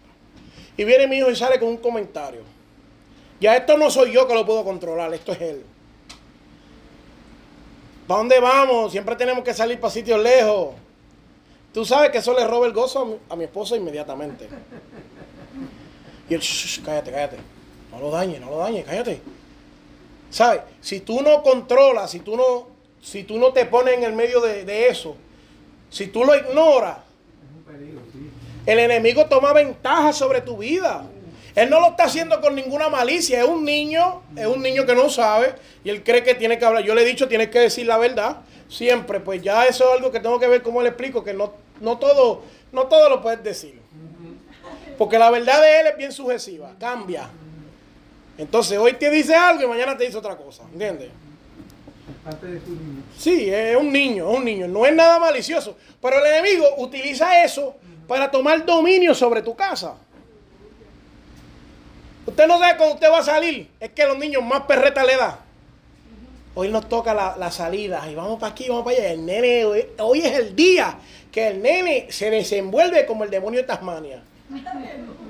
[0.76, 2.42] Y viene mi hijo y sale con un comentario.
[3.40, 5.64] Ya esto no soy yo que lo puedo controlar, esto es él.
[8.06, 8.92] ¿Para dónde vamos?
[8.92, 10.74] Siempre tenemos que salir para sitios lejos.
[11.72, 14.48] Tú sabes que eso le roba el gozo a mi, a mi esposa inmediatamente.
[16.28, 17.36] Y él, "Shh, shh, cállate, cállate.
[17.90, 19.20] No lo dañes, no lo dañes, cállate.
[20.30, 20.62] ¿Sabes?
[20.80, 22.68] Si tú no controlas, si tú no,
[23.02, 25.16] si tú no te pones en el medio de, de eso,
[25.90, 26.98] si tú lo ignoras,
[28.64, 31.04] el enemigo toma ventaja sobre tu vida.
[31.54, 33.42] Él no lo está haciendo con ninguna malicia.
[33.42, 36.64] Es un niño, es un niño que no sabe y él cree que tiene que
[36.64, 36.82] hablar.
[36.84, 38.38] Yo le he dicho, tienes que decir la verdad.
[38.68, 41.52] Siempre, pues ya eso es algo que tengo que ver cómo le explico, que no,
[41.80, 43.80] no todo, no todo lo puedes decir.
[44.96, 47.28] Porque la verdad de él es bien sucesiva, cambia.
[48.38, 51.10] Entonces hoy te dice algo y mañana te dice otra cosa, ¿entiendes?
[52.12, 53.02] Es parte de su niño.
[53.16, 55.76] Sí, es un niño, es un niño, no es nada malicioso.
[56.00, 57.74] Pero el enemigo utiliza eso
[58.06, 59.94] para tomar dominio sobre tu casa.
[62.26, 65.16] Usted no sabe cuando usted va a salir, es que los niños más perreta le
[65.16, 65.40] da.
[66.54, 69.12] Hoy nos toca la, la salida y vamos para aquí, vamos para allá.
[69.12, 70.98] El nene, hoy, hoy es el día
[71.32, 74.22] que el nene se desenvuelve como el demonio de Tasmania.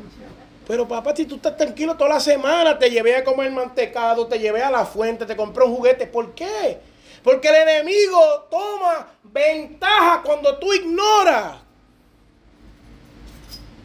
[0.72, 4.38] Pero papá, si tú estás tranquilo toda la semana, te llevé a comer mantecado, te
[4.38, 6.06] llevé a la fuente, te compré un juguete.
[6.06, 6.78] ¿Por qué?
[7.22, 11.58] Porque el enemigo toma ventaja cuando tú ignoras.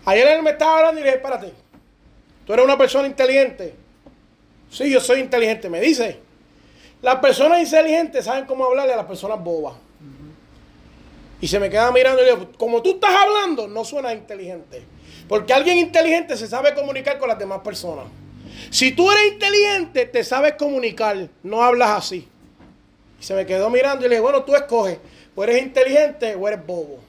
[0.06, 1.54] Ayer él me estaba hablando y le dije, espérate,
[2.46, 3.76] tú eres una persona inteligente.
[4.72, 6.22] Sí, yo soy inteligente, me dice.
[7.02, 9.74] Las personas inteligentes saben cómo hablarle a las personas bobas.
[11.42, 14.86] Y se me queda mirando y le digo, como tú estás hablando, no suena inteligente.
[15.28, 18.06] Porque alguien inteligente se sabe comunicar con las demás personas.
[18.70, 22.28] Si tú eres inteligente, te sabes comunicar, no hablas así.
[23.20, 25.00] Y se me quedó mirando y le dije, bueno, tú escoges,
[25.36, 27.00] o eres inteligente o eres bobo.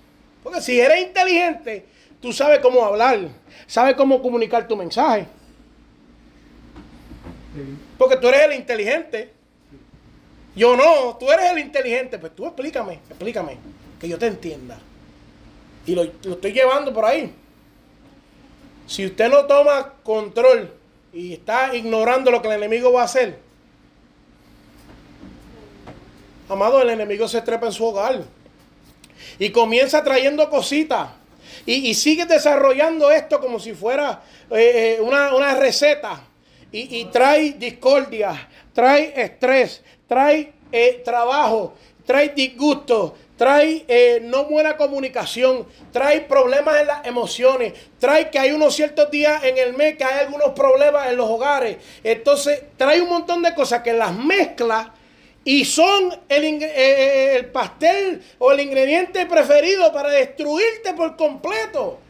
[0.42, 1.84] Porque si eres inteligente,
[2.20, 3.28] tú sabes cómo hablar,
[3.66, 5.26] sabes cómo comunicar tu mensaje.
[7.96, 9.32] Porque tú eres el inteligente.
[10.54, 12.18] Yo no, tú eres el inteligente.
[12.18, 13.56] Pues tú explícame, explícame,
[14.00, 14.78] que yo te entienda.
[15.86, 17.34] Y lo estoy llevando por ahí.
[18.88, 20.72] Si usted no toma control
[21.12, 23.38] y está ignorando lo que el enemigo va a hacer,
[26.48, 28.22] amado, el enemigo se trepa en su hogar
[29.38, 31.10] y comienza trayendo cositas.
[31.66, 36.22] Y, y sigue desarrollando esto como si fuera eh, eh, una, una receta.
[36.72, 41.74] Y, y trae discordia, trae estrés, trae eh, trabajo,
[42.06, 48.50] trae disgusto, trae eh, no buena comunicación, trae problemas en las emociones, trae que hay
[48.50, 51.78] unos ciertos días en el mes que hay algunos problemas en los hogares.
[52.02, 54.92] Entonces trae un montón de cosas que las mezcla
[55.44, 62.00] y son el, eh, eh, el pastel o el ingrediente preferido para destruirte por completo.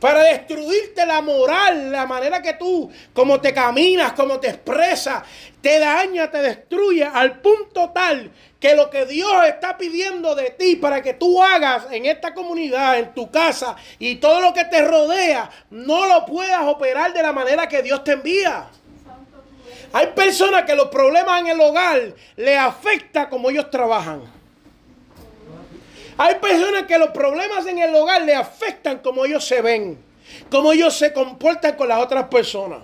[0.00, 5.22] Para destruirte la moral, la manera que tú, como te caminas, como te expresas,
[5.62, 8.30] te daña, te destruye al punto tal
[8.60, 12.98] que lo que Dios está pidiendo de ti para que tú hagas en esta comunidad,
[12.98, 17.32] en tu casa y todo lo que te rodea, no lo puedas operar de la
[17.32, 18.66] manera que Dios te envía.
[19.92, 24.35] Hay personas que los problemas en el hogar le afecta como ellos trabajan.
[26.18, 29.98] Hay personas que los problemas en el hogar le afectan como ellos se ven,
[30.50, 32.80] como ellos se comportan con las otras personas.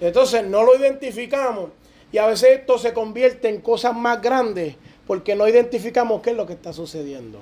[0.00, 1.70] Entonces no lo identificamos
[2.12, 4.76] y a veces esto se convierte en cosas más grandes
[5.06, 7.40] porque no identificamos qué es lo que está sucediendo.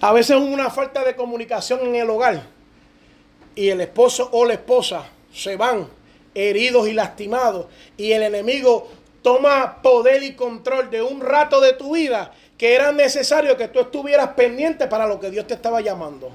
[0.00, 2.44] A veces una falta de comunicación en el hogar
[3.54, 5.88] y el esposo o la esposa se van
[6.34, 8.88] heridos y lastimados y el enemigo
[9.26, 13.80] toma poder y control de un rato de tu vida que era necesario que tú
[13.80, 16.30] estuvieras pendiente para lo que Dios te estaba llamando.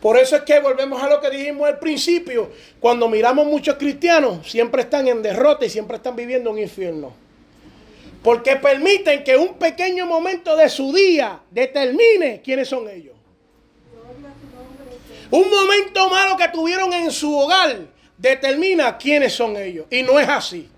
[0.00, 2.50] Por eso es que volvemos a lo que dijimos al principio.
[2.80, 7.12] Cuando miramos muchos cristianos, siempre están en derrota y siempre están viviendo un infierno.
[8.22, 13.14] Porque permiten que un pequeño momento de su día determine quiénes son ellos.
[15.30, 19.86] Un momento malo que tuvieron en su hogar determina quiénes son ellos.
[19.90, 20.68] Y no es así.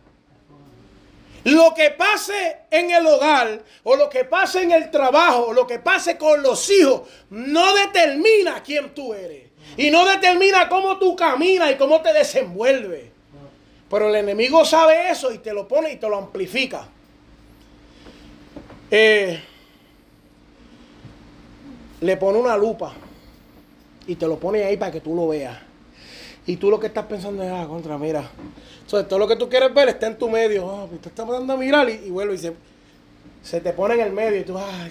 [1.45, 5.67] Lo que pase en el hogar, o lo que pase en el trabajo, o lo
[5.67, 9.49] que pase con los hijos, no determina quién tú eres.
[9.77, 13.05] Y no determina cómo tú caminas y cómo te desenvuelves.
[13.89, 16.89] Pero el enemigo sabe eso y te lo pone y te lo amplifica.
[18.91, 19.41] Eh,
[22.01, 22.95] le pone una lupa
[24.07, 25.68] y te lo pone ahí para que tú lo veas.
[26.49, 28.25] Y tú lo que estás pensando es, ah, contra, mira.
[28.81, 30.67] Entonces, todo lo que tú quieres ver está en tu medio.
[30.67, 32.55] Ah, pues te estás dando a mirar y, y vuelve y se,
[33.43, 34.91] se te pone en el medio y tú, ay,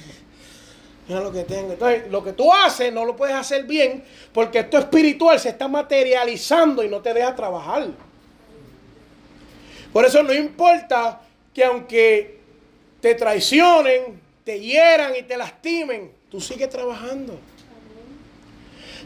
[1.08, 1.74] mira lo que tengo.
[1.74, 5.68] Entonces, lo que tú haces no lo puedes hacer bien porque esto espiritual se está
[5.68, 7.88] materializando y no te deja trabajar.
[9.92, 11.22] Por eso no importa
[11.56, 12.40] que aunque
[13.02, 17.40] te traicionen, te hieran y te lastimen, tú sigues trabajando.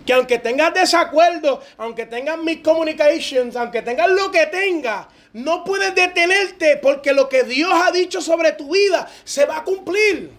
[0.05, 6.77] Que aunque tengas desacuerdo, aunque tengas miscommunications, aunque tengas lo que tengas, no puedes detenerte
[6.77, 10.31] porque lo que Dios ha dicho sobre tu vida se va a cumplir.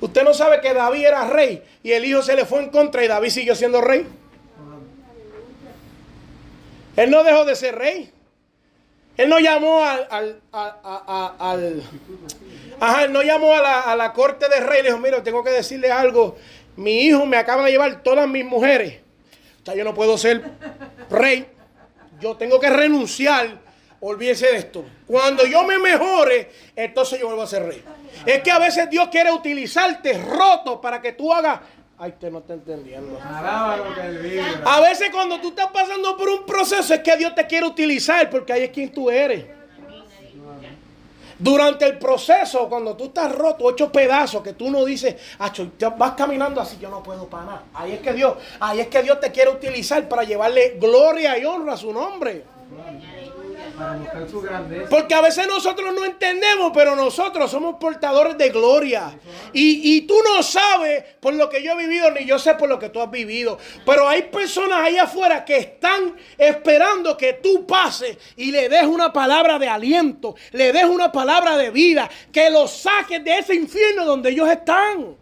[0.00, 3.04] Usted no sabe que David era rey y el hijo se le fue en contra
[3.04, 4.06] y David siguió siendo rey.
[6.96, 8.10] Él no dejó de ser rey.
[9.16, 11.82] Él no llamó al, al, a- a- a- al-
[12.80, 15.50] ajá, no llamó a la, a la corte de rey le dijo, mira, tengo que
[15.50, 16.36] decirle algo.
[16.76, 19.00] Mi hijo me acaba de llevar todas mis mujeres.
[19.62, 20.42] O sea, yo no puedo ser
[21.10, 21.46] rey.
[22.20, 23.64] Yo tengo que renunciar.
[24.00, 24.84] Olvídese de esto.
[25.06, 27.82] Cuando yo me mejore, entonces yo vuelvo a ser rey.
[28.26, 31.60] Es que a veces Dios quiere utilizarte roto para que tú hagas.
[31.96, 33.18] Ay, usted no está entendiendo.
[34.66, 38.28] A veces cuando tú estás pasando por un proceso es que Dios te quiere utilizar
[38.28, 39.46] porque ahí es quien tú eres.
[41.38, 46.12] Durante el proceso, cuando tú estás roto, hecho pedazos, que tú no dices, "Acho, vas
[46.12, 47.62] caminando así, yo no puedo para nada.
[47.74, 51.44] Ahí es que Dios, ahí es que Dios te quiere utilizar para llevarle gloria y
[51.44, 52.44] honra a su nombre.
[54.88, 59.18] Porque a veces nosotros no entendemos, pero nosotros somos portadores de gloria.
[59.52, 62.68] Y, y tú no sabes por lo que yo he vivido, ni yo sé por
[62.68, 63.58] lo que tú has vivido.
[63.84, 69.12] Pero hay personas ahí afuera que están esperando que tú pases y le des una
[69.12, 74.04] palabra de aliento, le des una palabra de vida, que los saques de ese infierno
[74.04, 75.16] donde ellos están.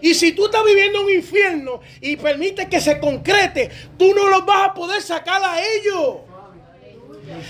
[0.00, 4.44] Y si tú estás viviendo un infierno y permites que se concrete, tú no los
[4.44, 6.33] vas a poder sacar a ellos.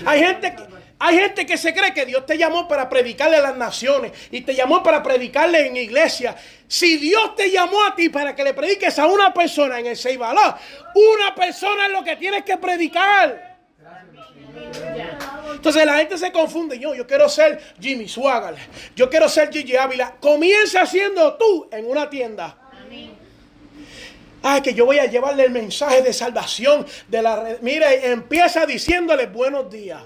[0.05, 0.63] Hay gente que,
[0.99, 4.41] Hay gente que se cree que Dios te llamó para predicarle a las naciones y
[4.41, 6.35] te llamó para predicarle en iglesia.
[6.67, 9.97] Si Dios te llamó a ti para que le prediques a una persona en el
[9.97, 10.57] Seibalá,
[10.93, 13.55] una persona es lo que tienes que predicar.
[15.53, 16.79] Entonces la gente se confunde.
[16.79, 18.55] Yo, yo quiero ser Jimmy Swagger.
[18.95, 20.15] Yo quiero ser Gigi Ávila.
[20.19, 22.57] Comienza siendo tú en una tienda.
[24.47, 27.57] Ay, que yo voy a llevarle el mensaje de salvación de la red.
[27.61, 30.03] Mira, empieza diciéndole buenos días.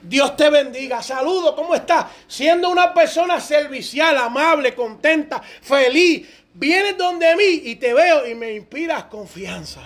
[0.00, 1.02] Dios te bendiga.
[1.02, 2.06] Saludo, ¿cómo estás?
[2.26, 6.26] Siendo una persona servicial, amable, contenta, feliz.
[6.54, 9.82] Vienes donde mí y te veo y me inspiras confianza.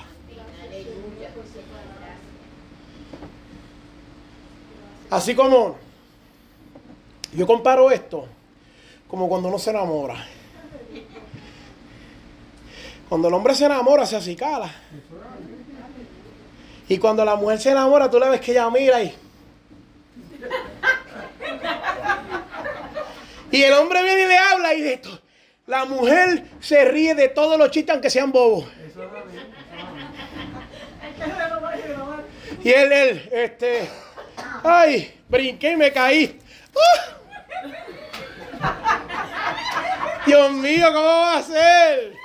[5.11, 5.77] Así como
[7.33, 8.29] yo comparo esto
[9.09, 10.36] como cuando uno se enamora.
[13.09, 14.71] Cuando el hombre se enamora, se acicala.
[16.89, 19.15] Y cuando la mujer se enamora, tú la ves que ella mira y.
[23.51, 25.21] Y el hombre viene y le habla y de esto.
[25.67, 28.67] La mujer se ríe de todos los chistes, aunque sean bobos.
[32.63, 33.89] Y él, él, este.
[34.63, 36.41] Ay, brinqué y me caí.
[36.75, 37.17] ¡Uh!
[40.27, 42.16] Dios mío, ¿cómo va a ser?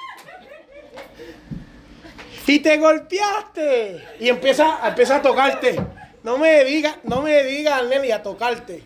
[2.47, 4.03] Y te golpeaste.
[4.19, 5.79] Y empieza, empieza a tocarte.
[6.23, 8.83] No me digas, no me digas, Nelly, a tocarte.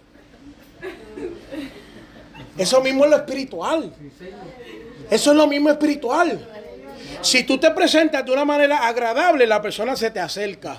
[2.58, 3.94] Eso mismo es lo espiritual.
[5.10, 6.48] Eso es lo mismo espiritual.
[7.22, 10.78] Si tú te presentas de una manera agradable, la persona se te acerca.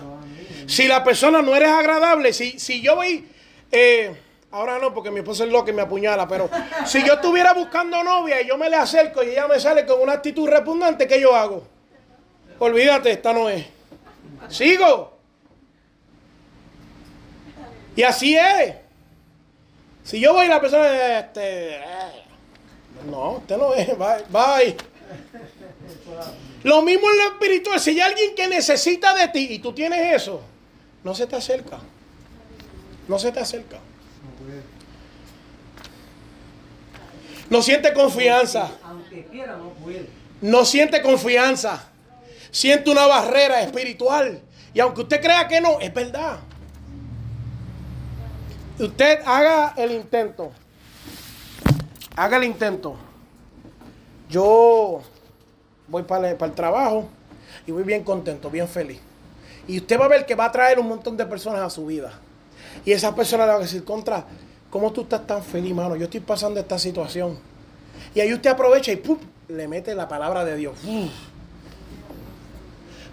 [0.67, 3.29] Si la persona no eres agradable, si, si yo voy,
[3.71, 4.15] eh,
[4.51, 6.51] ahora no, porque mi esposa es loca y me apuñala, pero
[6.85, 10.01] si yo estuviera buscando novia y yo me le acerco y ella me sale con
[10.01, 11.76] una actitud repugnante, ¿qué yo hago?
[12.59, 13.67] Olvídate, esta no es.
[14.49, 15.17] Sigo.
[17.95, 18.75] Y así es.
[20.05, 21.81] Si yo voy y la persona, este,
[23.11, 24.77] no, usted no es, bye, bye.
[26.63, 27.81] Lo mismo en lo espiritual.
[27.81, 30.41] Si hay alguien que necesita de ti y tú tienes eso,
[31.05, 31.79] no se te acerca.
[33.09, 33.79] No se te acerca.
[37.49, 38.71] No siente confianza.
[38.85, 40.09] Aunque quiera, no puede.
[40.41, 41.89] No siente confianza.
[42.57, 44.41] Siente una barrera espiritual.
[44.73, 46.39] Y aunque usted crea que no, es verdad.
[48.79, 50.53] Usted haga el intento.
[52.17, 52.97] Haga el intento.
[54.31, 55.03] Yo
[55.87, 57.11] voy para el, para el trabajo
[57.67, 59.01] y voy bien contento, bien feliz.
[59.69, 61.85] Y usted va a ver que va a traer un montón de personas a su
[61.85, 62.11] vida.
[62.87, 64.25] Y esas personas le van a decir, contra,
[64.71, 65.95] ¿cómo tú estás tan feliz, mano?
[65.95, 67.39] Yo estoy pasando esta situación.
[68.15, 69.19] Y ahí usted aprovecha y ¡pum!
[69.49, 70.79] le mete la palabra de Dios.
[70.87, 71.36] ¡Uf!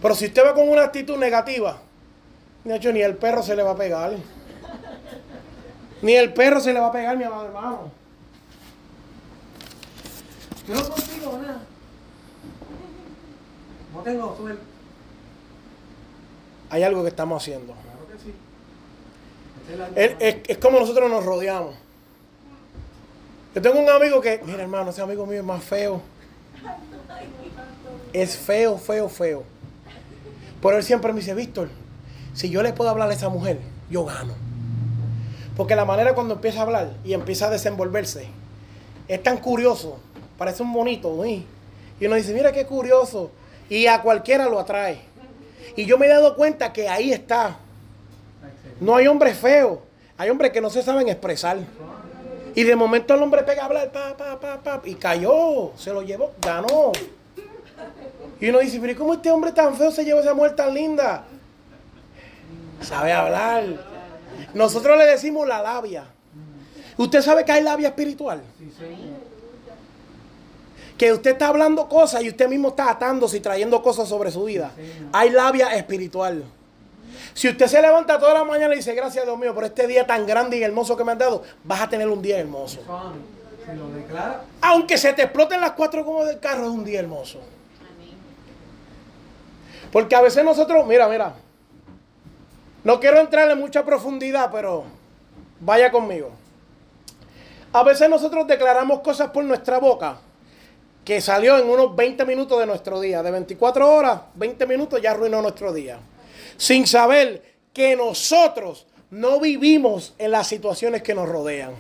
[0.04, 1.78] Pero si usted va con una actitud negativa,
[2.66, 4.12] de hecho, ni el perro se le va a pegar.
[6.02, 7.92] Ni el perro se le va a pegar, mi amado hermano.
[10.68, 11.62] Yo no consigo nada.
[13.96, 14.62] No tengo suerte.
[16.70, 17.74] Hay algo que estamos haciendo.
[17.74, 18.34] Claro que sí.
[19.96, 21.76] Es, es- es como nosotros nos rodeamos.
[23.56, 26.02] Yo tengo un amigo que, mira hermano, ese amigo mío es más feo.
[28.12, 29.53] Es feo, feo, feo.
[30.64, 31.68] Pero él siempre me dice, Víctor,
[32.34, 33.60] si yo le puedo hablar a esa mujer,
[33.92, 34.34] yo gano.
[35.58, 38.28] Porque la manera cuando empieza a hablar y empieza a desenvolverse,
[39.10, 40.00] es tan curioso,
[40.38, 41.46] parece un bonito, ¿sí?
[42.00, 43.30] Y uno dice, mira qué curioso.
[43.70, 45.02] Y a cualquiera lo atrae.
[45.76, 47.58] Y yo me he dado cuenta que ahí está.
[48.80, 49.80] No hay hombres feos,
[50.18, 51.58] hay hombres que no se saben expresar.
[52.56, 55.92] Y de momento el hombre pega a hablar, pa, pa, pa, pa, y cayó, se
[55.92, 56.94] lo llevó, ganó.
[58.40, 60.74] Y uno dice, pero ¿y cómo este hombre tan feo se llevó esa mujer tan
[60.74, 61.24] linda?
[62.82, 63.64] Sabe hablar.
[64.54, 66.06] Nosotros le decimos la labia.
[66.98, 68.42] ¿Usted sabe que hay labia espiritual?
[70.98, 74.44] Que usted está hablando cosas y usted mismo está atándose y trayendo cosas sobre su
[74.44, 74.72] vida.
[75.12, 76.44] Hay labia espiritual.
[77.34, 80.06] Si usted se levanta toda la mañana y dice, gracias Dios mío por este día
[80.06, 82.80] tan grande y hermoso que me han dado, vas a tener un día hermoso.
[84.62, 87.40] Aunque se te exploten las cuatro gomas del carro, es un día hermoso.
[89.94, 91.36] Porque a veces nosotros, mira, mira,
[92.84, 94.86] no quiero entrar en mucha profundidad, pero
[95.60, 96.32] vaya conmigo.
[97.72, 100.18] A veces nosotros declaramos cosas por nuestra boca
[101.06, 103.22] que salió en unos 20 minutos de nuestro día.
[103.22, 106.00] De 24 horas, 20 minutos ya arruinó nuestro día.
[106.58, 111.76] Sin saber que nosotros no vivimos en las situaciones que nos rodean.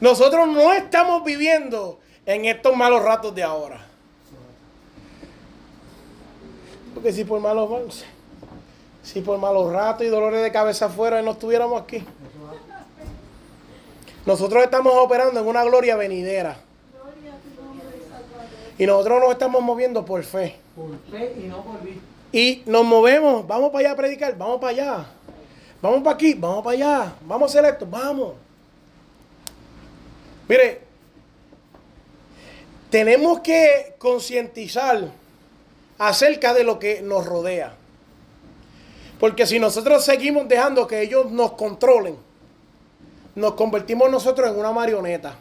[0.00, 3.89] Nosotros no estamos viviendo en estos malos ratos de ahora.
[6.94, 8.04] Porque si por malos
[9.02, 12.04] Si por malos ratos y dolores de cabeza afuera no estuviéramos aquí.
[14.26, 16.58] Nosotros estamos operando en una gloria venidera.
[18.78, 20.56] Y nosotros nos estamos moviendo por fe.
[20.74, 22.00] Por fe y no por vista.
[22.32, 25.06] Y nos movemos, vamos para allá a predicar, vamos para allá.
[25.82, 27.12] Vamos para aquí, vamos para allá.
[27.22, 28.34] Vamos a hacer esto, vamos.
[30.48, 30.82] Mire,
[32.90, 35.10] tenemos que concientizar
[36.00, 37.74] acerca de lo que nos rodea.
[39.20, 42.16] Porque si nosotros seguimos dejando que ellos nos controlen,
[43.34, 45.34] nos convertimos nosotros en una marioneta.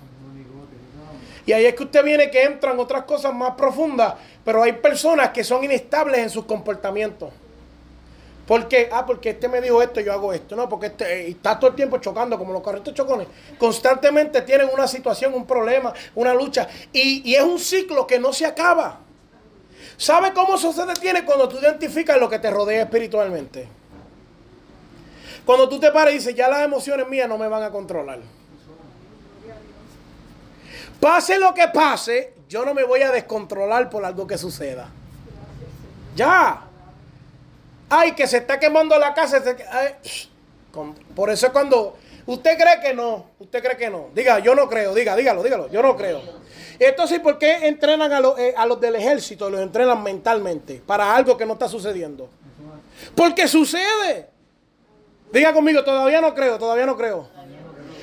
[1.46, 5.30] Y ahí es que usted viene que entran otras cosas más profundas, pero hay personas
[5.30, 7.32] que son inestables en sus comportamientos.
[8.46, 8.90] ¿Por qué?
[8.92, 10.58] Ah, porque este me dijo esto, yo hago esto.
[10.58, 13.28] No, porque este eh, está todo el tiempo chocando, como los carritos chocones.
[13.58, 16.68] Constantemente tienen una situación, un problema, una lucha.
[16.92, 19.00] Y, y es un ciclo que no se acaba.
[20.00, 23.68] ¿Sabe cómo eso se detiene cuando tú identificas lo que te rodea espiritualmente?
[25.46, 28.20] Cuando tú te paras y dices, ya las emociones mías no me van a controlar.
[31.02, 34.90] Pase lo que pase, yo no me voy a descontrolar por algo que suceda.
[36.16, 36.62] Ya.
[37.90, 39.42] Ay, que se está quemando la casa.
[39.42, 39.58] se-
[41.14, 44.08] Por eso es cuando usted cree que no, usted cree que no.
[44.16, 46.22] Diga, yo no creo, diga, dígalo, dígalo, yo no creo.
[46.80, 49.50] Entonces, ¿por qué entrenan a los, eh, a los del ejército?
[49.50, 52.30] Los entrenan mentalmente para algo que no está sucediendo.
[53.16, 54.30] Porque sucede.
[55.32, 57.28] Diga conmigo, todavía no creo, todavía no creo.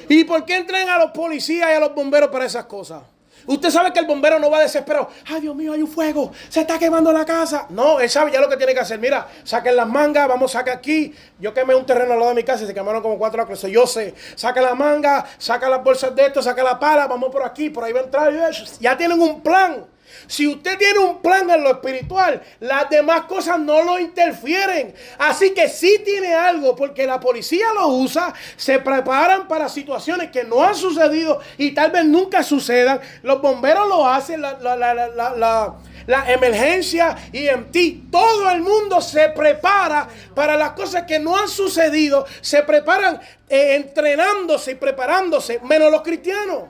[0.09, 3.03] ¿Y por qué entrenan a los policías y a los bomberos para esas cosas?
[3.47, 5.11] Usted sabe que el bombero no va desesperado.
[5.27, 6.33] Ay, Dios mío, hay un fuego.
[6.49, 7.67] Se está quemando la casa.
[7.71, 8.99] No, él sabe ya lo que tiene que hacer.
[8.99, 11.15] Mira, saquen las mangas, vamos, saca aquí.
[11.39, 13.63] Yo quemé un terreno al lado de mi casa y se quemaron como cuatro acres.
[13.63, 14.15] Yo sé.
[14.35, 17.85] Saca la manga, saca las bolsas de esto, saca la pala, vamos por aquí, por
[17.85, 18.33] ahí va a entrar.
[18.81, 19.87] Ya tienen un plan.
[20.27, 24.95] Si usted tiene un plan en lo espiritual, las demás cosas no lo interfieren.
[25.19, 30.45] Así que si tiene algo, porque la policía lo usa, se preparan para situaciones que
[30.45, 33.01] no han sucedido y tal vez nunca sucedan.
[33.23, 35.75] Los bomberos lo hacen, la, la, la, la, la- la-
[36.07, 38.07] la emergencia y en ti.
[38.13, 40.07] Todo el mundo se prepara
[40.37, 42.25] para las cosas que no han sucedido.
[42.41, 46.63] Se preparan eh, entrenándose y preparándose, menos los cristianos.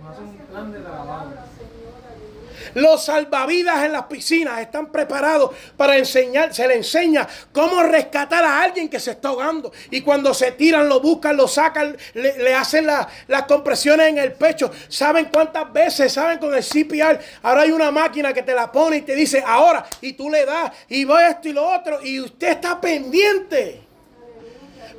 [0.00, 1.31] No hacen un plan de trabajo.
[2.74, 8.62] Los salvavidas en las piscinas están preparados para enseñar, se le enseña cómo rescatar a
[8.62, 9.72] alguien que se está ahogando.
[9.90, 14.32] Y cuando se tiran, lo buscan, lo sacan, le, hacen la- las compresiones en el
[14.32, 14.70] pecho.
[14.88, 16.12] ¿Saben cuántas veces?
[16.12, 17.18] ¿Saben con el CPR?
[17.42, 19.84] Ahora hay una máquina que te la pone y te dice ahora.
[20.00, 22.02] Y tú le das y va esto y lo otro.
[22.02, 23.80] Y usted está pendiente.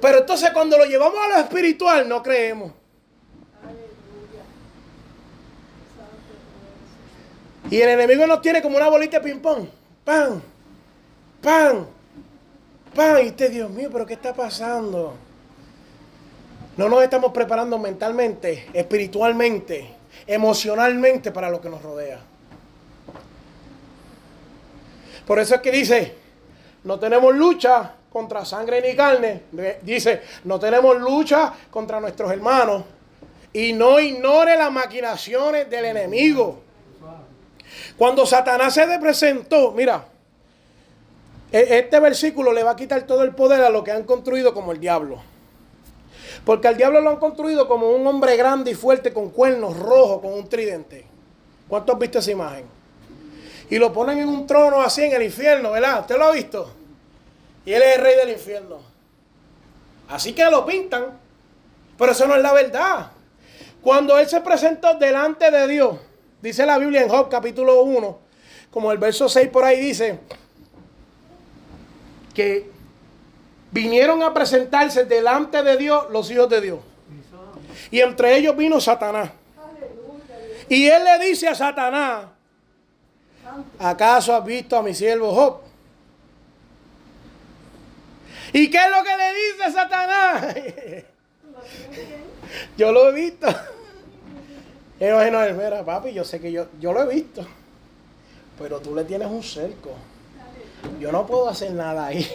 [0.02, 2.72] Pero entonces cuando lo llevamos a lo espiritual no creemos.
[7.74, 9.66] Y el enemigo nos tiene como una bolita de ping-pong.
[10.06, 10.40] ¡Pam!
[11.42, 11.88] ¡Pam!
[12.96, 13.26] ¡Pam!
[13.26, 15.16] Y usted, Dios mío, ¿pero qué está pasando?
[16.78, 19.90] No nos estamos preparando mentalmente, espiritualmente,
[20.28, 22.20] emocionalmente para lo que nos rodea.
[25.26, 26.14] Por eso es que dice,
[26.84, 29.46] no tenemos lucha contra sangre ni carne.
[29.82, 32.84] Dice, no tenemos lucha contra nuestros hermanos.
[33.52, 36.62] Y no ignore las maquinaciones del enemigo.
[37.98, 40.06] Cuando Satanás se presentó, mira,
[41.52, 44.54] e- este versículo le va a quitar todo el poder a lo que han construido
[44.54, 45.22] como el diablo.
[46.46, 50.22] Porque al diablo lo han construido como un hombre grande y fuerte con cuernos rojos,
[50.22, 51.06] con un tridente.
[51.68, 52.66] ¿Cuántos han visto esa imagen?
[53.70, 56.02] Y lo ponen en un trono así en el infierno, ¿verdad?
[56.02, 56.72] ¿Usted lo ha visto?
[57.66, 58.80] Y él es el rey del infierno.
[60.10, 61.06] Así que lo pintan.
[61.98, 63.12] Pero eso no es la verdad.
[63.82, 65.98] Cuando él se presentó delante de Dios,
[66.44, 68.20] dice la Biblia en Job capítulo 1,
[68.70, 70.20] como el verso 6 por ahí dice,
[72.34, 72.70] que
[73.72, 76.80] vinieron a presentarse delante de Dios los hijos de Dios.
[77.92, 79.32] Y entre ellos vino Satanás.
[80.68, 82.26] Y él le dice a Satanás,
[83.80, 85.62] ¿acaso has visto a mi siervo Job?
[88.52, 90.56] ¿Y qué es lo que le dice Satanás?
[92.78, 93.48] yo lo he visto.
[95.10, 97.46] Imagino, él, mira, papi, yo sé que yo, yo lo he visto.
[98.58, 99.92] Pero tú le tienes un cerco.
[100.98, 102.26] Yo no puedo hacer nada ahí.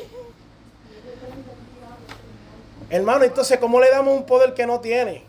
[2.90, 5.22] Hermano, entonces, ¿cómo le damos un poder que no tiene?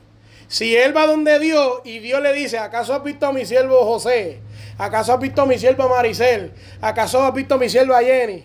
[0.50, 3.86] Si él va donde Dios y Dios le dice, ¿acaso has visto a mi siervo
[3.86, 4.42] José?
[4.78, 6.52] ¿Acaso has visto a mi sierva Maricel?
[6.82, 8.44] ¿Acaso has visto a mi sierva Jenny?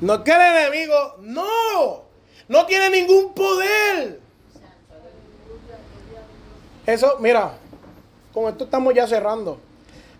[0.00, 2.02] No es que el enemigo, no,
[2.46, 4.27] no tiene ningún poder.
[6.88, 7.52] Eso, mira,
[8.32, 9.60] con esto estamos ya cerrando.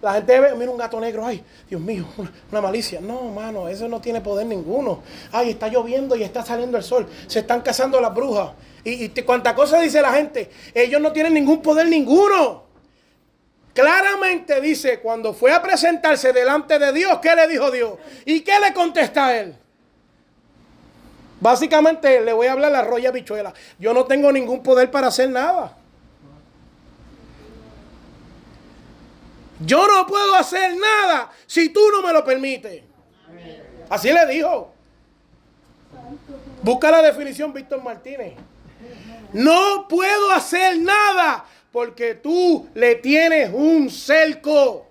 [0.02, 2.04] La gente ve, mira un gato negro, ay, Dios mío,
[2.52, 3.00] una, malicia.
[3.00, 5.02] No, mano, eso no tiene poder ninguno.
[5.32, 7.08] Ay, está lloviendo y está saliendo el sol.
[7.26, 8.50] Se están cazando las brujas.
[8.84, 10.50] Y, y cuánta cosa dice la gente.
[10.74, 12.64] Ellos no tienen ningún poder ninguno.
[13.72, 17.94] Claramente dice, cuando fue a presentarse delante de Dios, ¿qué le dijo Dios?
[18.26, 19.56] ¿Y qué le contesta a él?
[21.40, 23.54] Básicamente le voy a hablar la roya bichuela.
[23.78, 25.78] Yo no tengo ningún poder para hacer nada.
[29.60, 32.82] Yo no puedo hacer nada si tú no me lo permites.
[33.88, 34.72] Así le dijo.
[36.62, 38.34] Busca la definición, Víctor Martínez.
[39.32, 44.86] No puedo hacer nada porque tú le tienes un cerco.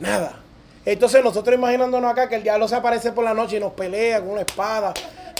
[0.00, 0.38] Nada.
[0.84, 4.20] Entonces nosotros imaginándonos acá que el diablo se aparece por la noche y nos pelea
[4.20, 4.92] con una espada.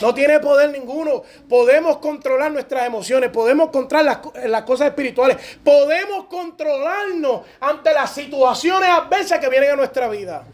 [0.03, 1.23] No tiene poder ninguno.
[1.49, 8.13] Podemos controlar nuestras emociones, podemos controlar las, co- las cosas espirituales, podemos controlarnos ante las
[8.13, 10.45] situaciones adversas que vienen a nuestra vida.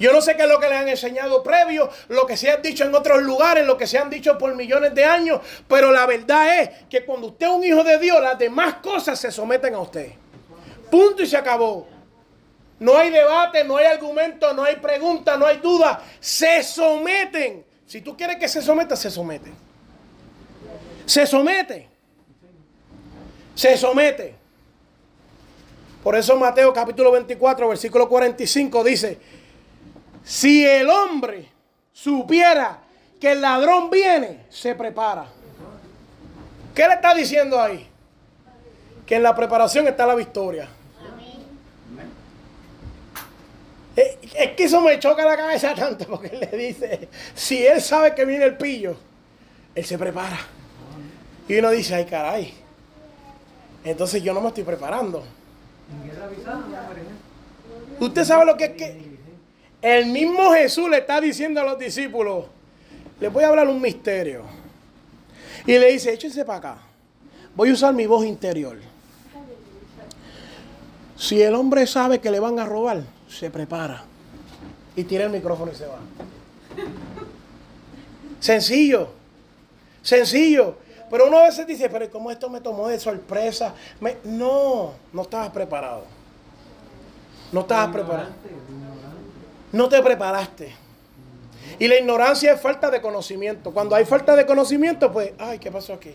[0.00, 2.60] Yo no sé qué es lo que les han enseñado previo, lo que se han
[2.62, 6.04] dicho en otros lugares, lo que se han dicho por millones de años, pero la
[6.06, 9.74] verdad es que cuando usted es un hijo de Dios, las demás cosas se someten
[9.74, 10.08] a usted.
[10.90, 11.86] Punto y se acabó.
[12.80, 16.02] No hay debate, no hay argumento, no hay pregunta, no hay duda.
[16.20, 17.64] Se someten.
[17.86, 19.52] Si tú quieres que se someta, se somete.
[21.06, 21.88] Se somete.
[23.54, 24.34] Se somete.
[26.02, 29.18] Por eso Mateo capítulo 24, versículo 45 dice,
[30.22, 31.48] si el hombre
[31.92, 32.80] supiera
[33.18, 35.26] que el ladrón viene, se prepara.
[36.74, 37.88] ¿Qué le está diciendo ahí?
[39.06, 40.68] Que en la preparación está la victoria.
[43.96, 47.80] Eh, Es que eso me choca la cabeza tanto porque él le dice, si él
[47.80, 48.96] sabe que viene el pillo,
[49.74, 50.38] él se prepara.
[51.48, 52.54] Y uno dice, ay caray,
[53.84, 55.22] entonces yo no me estoy preparando.
[58.00, 59.14] Usted sabe lo que es que
[59.82, 62.46] el mismo Jesús le está diciendo a los discípulos,
[63.20, 64.42] les voy a hablar un misterio.
[65.66, 66.78] Y le dice, échense para acá.
[67.54, 68.78] Voy a usar mi voz interior.
[71.16, 74.04] Si el hombre sabe que le van a robar, se prepara.
[74.96, 75.98] Y tira el micrófono y se va.
[78.40, 79.08] Sencillo.
[80.02, 80.76] Sencillo.
[81.10, 83.74] Pero uno a veces dice, pero ¿cómo esto me tomó de sorpresa?
[84.00, 86.04] Me- No, no estabas preparado.
[87.52, 88.30] No estabas preparado.
[89.72, 90.74] No te preparaste.
[91.78, 93.72] Y la ignorancia es falta de conocimiento.
[93.72, 96.14] Cuando hay falta de conocimiento, pues, ay, ¿qué pasó aquí?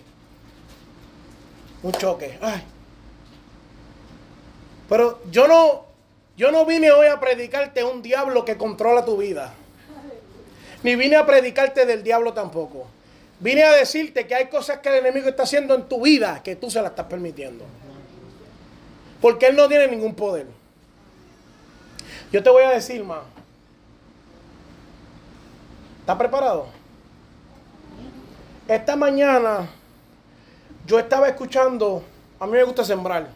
[1.84, 2.38] Un choque.
[2.42, 2.64] Ay.
[4.88, 5.86] Pero yo no,
[6.40, 9.52] yo no vine hoy a predicarte un diablo que controla tu vida.
[10.84, 12.88] Ni vine a predicarte del diablo tampoco.
[13.42, 16.56] Vine a decirte que hay cosas que el enemigo está haciendo en tu vida que
[16.56, 17.66] tú se las estás permitiendo.
[19.20, 20.48] Porque él no tiene ningún poder.
[22.32, 23.24] Yo te voy a decir, más.
[26.00, 26.68] ¿Está preparado?
[28.66, 29.68] Esta mañana
[30.86, 32.02] yo estaba escuchando,
[32.40, 33.28] a mí me gusta sembrar,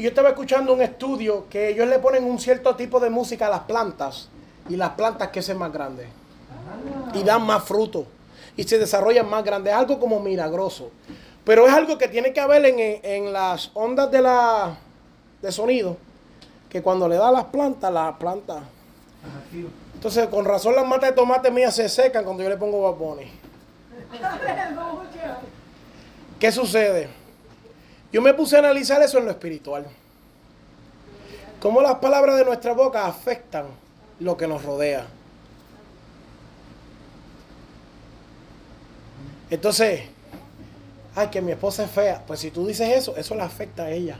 [0.00, 3.48] y yo estaba escuchando un estudio que ellos le ponen un cierto tipo de música
[3.48, 4.30] a las plantas
[4.66, 6.08] y las plantas crecen más grandes
[7.12, 8.06] y dan más frutos
[8.56, 9.74] y se desarrollan más grandes.
[9.74, 10.90] Es algo como milagroso,
[11.44, 14.78] pero es algo que tiene que haber en, en las ondas de, la,
[15.42, 15.98] de sonido,
[16.70, 18.62] que cuando le da a las plantas, las plantas
[19.92, 22.98] entonces, con razón las matas de tomate mías se secan cuando yo le pongo Bad
[22.98, 23.30] Bunny.
[26.40, 27.19] ¿Qué sucede?
[28.12, 29.86] Yo me puse a analizar eso en lo espiritual.
[31.60, 33.66] Cómo las palabras de nuestra boca afectan
[34.18, 35.06] lo que nos rodea.
[39.50, 40.02] Entonces,
[41.16, 42.22] ay, que mi esposa es fea.
[42.26, 44.16] Pues si tú dices eso, eso le afecta a ella.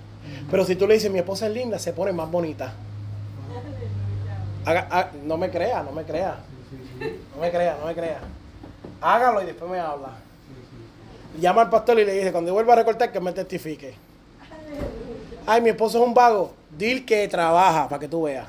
[0.50, 2.72] Pero si tú le dices, mi esposa es linda, se pone más bonita.
[4.66, 6.36] Ha- no me crea, no me crea.
[7.34, 8.20] No me crea, no me crea.
[9.00, 10.10] Hágalo y después me habla.
[11.38, 13.94] Llama al pastor y le dice, cuando vuelva a recortar, que me testifique.
[15.46, 16.52] Ay, mi esposo es un vago.
[16.76, 18.46] Dil que trabaja para que tú veas.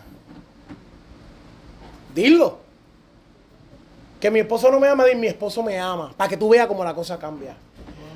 [2.13, 2.59] Dilo.
[4.19, 6.13] Que mi esposo no me ama, di mi esposo me ama.
[6.15, 7.55] Para que tú veas cómo la cosa cambia.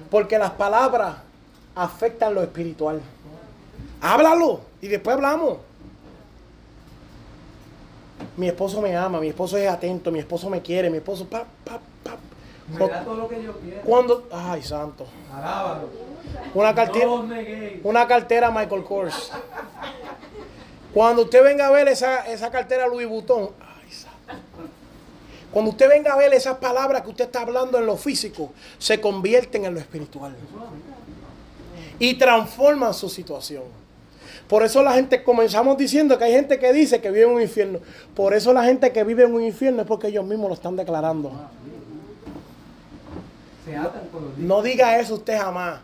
[0.09, 1.15] Porque las palabras
[1.73, 3.01] afectan lo espiritual.
[4.01, 5.57] Háblalo y después hablamos.
[8.37, 11.27] Mi esposo me ama, mi esposo es atento, mi esposo me quiere, mi esposo...
[12.67, 13.81] Me da todo lo que yo quiero.
[13.81, 14.27] Cuando...
[14.31, 15.05] Ay, santo.
[15.33, 15.89] Alábalo.
[16.53, 17.05] Una cartera...
[17.05, 17.79] No os neguéis.
[17.83, 19.31] Una cartera Michael Kors.
[20.93, 24.69] Cuando usted venga a ver esa, esa cartera Louis Vuitton, ay, santo.
[25.51, 29.01] cuando usted venga a ver esas palabras que usted está hablando en lo físico, se
[29.01, 30.33] convierten en lo espiritual.
[31.99, 33.63] y transforman su situación.
[34.47, 37.41] Por eso la gente, comenzamos diciendo que hay gente que dice que vive en un
[37.41, 37.79] infierno.
[38.15, 40.75] Por eso la gente que vive en un infierno es porque ellos mismos lo están
[40.75, 41.31] declarando.
[43.65, 45.81] Se atan con los No diga eso usted jamás.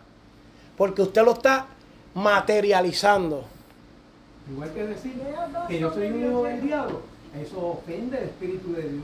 [0.78, 1.68] Porque usted lo está
[2.14, 3.44] materializando.
[4.52, 5.14] Igual que decir
[5.68, 7.02] que yo soy un hijo del diablo,
[7.40, 9.04] eso ofende el Espíritu de Dios.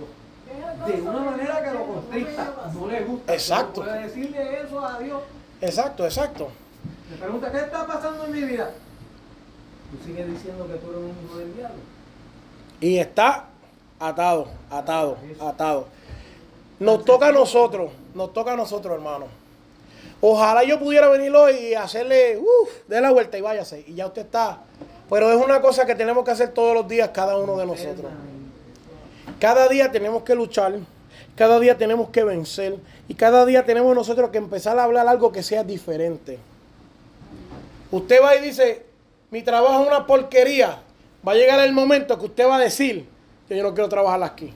[0.87, 3.33] De una manera que lo constricta, no le gusta.
[3.33, 3.81] Exacto.
[3.81, 5.21] No puede decirle eso a Dios.
[5.61, 6.49] Exacto, exacto.
[7.09, 8.71] Me pregunta, ¿qué está pasando en mi vida?
[9.91, 11.77] Tú sigues diciendo que tú eres un hijo del diablo.
[12.81, 13.45] Y está
[13.99, 15.87] atado, atado, atado.
[16.79, 19.27] Nos toca a nosotros, nos toca a nosotros, hermano.
[20.19, 23.85] Ojalá yo pudiera venir hoy y hacerle, uff, de la vuelta y váyase.
[23.87, 24.61] Y ya usted está.
[25.09, 28.11] Pero es una cosa que tenemos que hacer todos los días, cada uno de nosotros.
[29.39, 30.73] Cada día tenemos que luchar,
[31.35, 35.31] cada día tenemos que vencer y cada día tenemos nosotros que empezar a hablar algo
[35.31, 36.39] que sea diferente.
[37.91, 38.83] Usted va y dice,
[39.29, 40.79] mi trabajo es una porquería.
[41.25, 43.05] Va a llegar el momento que usted va a decir
[43.47, 44.53] que yo no quiero trabajar aquí.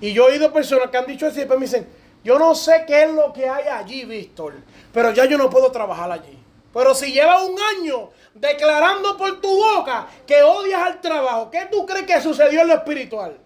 [0.00, 1.86] Y yo he oído personas que han dicho eso y después me dicen,
[2.24, 4.54] yo no sé qué es lo que hay allí, Víctor,
[4.92, 6.38] pero ya yo no puedo trabajar allí.
[6.72, 11.84] Pero si llevas un año declarando por tu boca que odias al trabajo, ¿qué tú
[11.84, 13.36] crees que sucedió en lo espiritual?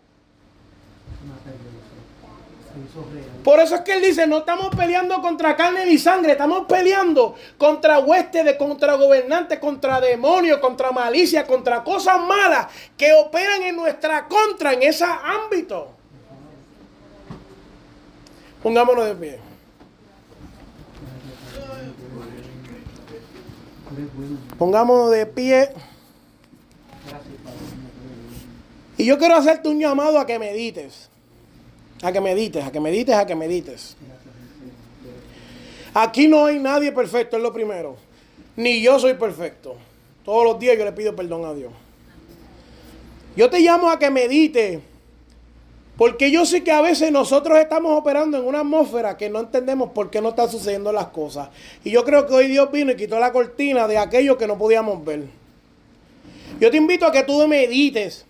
[3.43, 7.37] Por eso es que él dice, no estamos peleando contra carne ni sangre, estamos peleando
[7.57, 12.67] contra huestes, de contra gobernantes, contra demonios, contra malicia, contra cosas malas
[12.97, 15.96] que operan en nuestra contra en ese ámbito.
[18.63, 19.39] Pongámonos de pie.
[24.59, 25.71] Pongámonos de pie.
[28.99, 31.09] Y yo quiero hacerte un llamado a que medites.
[32.03, 33.97] A que medites, a que medites, a que medites.
[35.95, 37.97] Aquí no hay nadie perfecto, es lo primero.
[38.57, 39.77] Ni yo soy perfecto.
[40.25, 41.73] Todos los días yo le pido perdón a Dios.
[43.37, 44.81] Yo te llamo a que medites.
[45.97, 49.91] Porque yo sé que a veces nosotros estamos operando en una atmósfera que no entendemos
[49.91, 51.49] por qué no están sucediendo las cosas.
[51.85, 54.59] Y yo creo que hoy Dios vino y quitó la cortina de aquello que no
[54.59, 55.25] podíamos ver.
[56.61, 58.27] Yo te invito a que tú medites.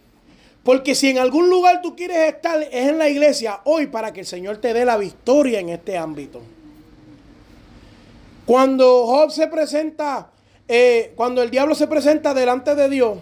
[0.63, 4.21] Porque si en algún lugar tú quieres estar, es en la iglesia hoy para que
[4.21, 6.43] el Señor te dé la victoria en este ámbito.
[8.47, 10.31] Cuando Job se presenta,
[10.67, 13.19] eh, cuando el diablo se presenta delante de Dios,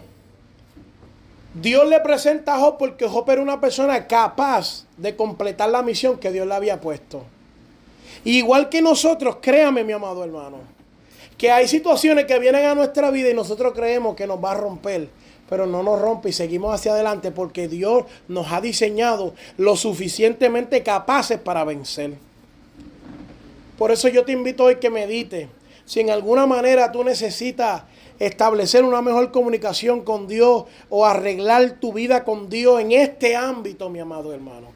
[1.55, 6.17] Dios le presenta a Job porque Job era una persona capaz de completar la misión
[6.17, 7.23] que Dios le había puesto.
[8.25, 10.57] Igual que nosotros, créame mi amado hermano,
[11.37, 14.55] que hay situaciones que vienen a nuestra vida y nosotros creemos que nos va a
[14.55, 15.07] romper,
[15.49, 20.83] pero no nos rompe y seguimos hacia adelante porque Dios nos ha diseñado lo suficientemente
[20.83, 22.15] capaces para vencer.
[23.77, 25.47] Por eso yo te invito hoy que medite.
[25.85, 27.83] Si en alguna manera tú necesitas
[28.19, 33.89] establecer una mejor comunicación con Dios o arreglar tu vida con Dios en este ámbito,
[33.89, 34.67] mi amado hermano,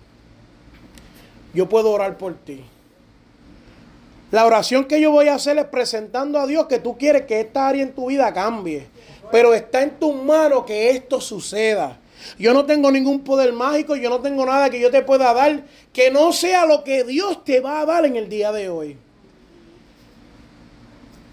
[1.54, 2.64] yo puedo orar por ti.
[4.32, 7.40] La oración que yo voy a hacer es presentando a Dios que tú quieres que
[7.40, 8.88] esta área en tu vida cambie.
[9.32, 11.98] Pero está en tus manos que esto suceda.
[12.38, 15.64] Yo no tengo ningún poder mágico, yo no tengo nada que yo te pueda dar
[15.94, 18.98] que no sea lo que Dios te va a dar en el día de hoy.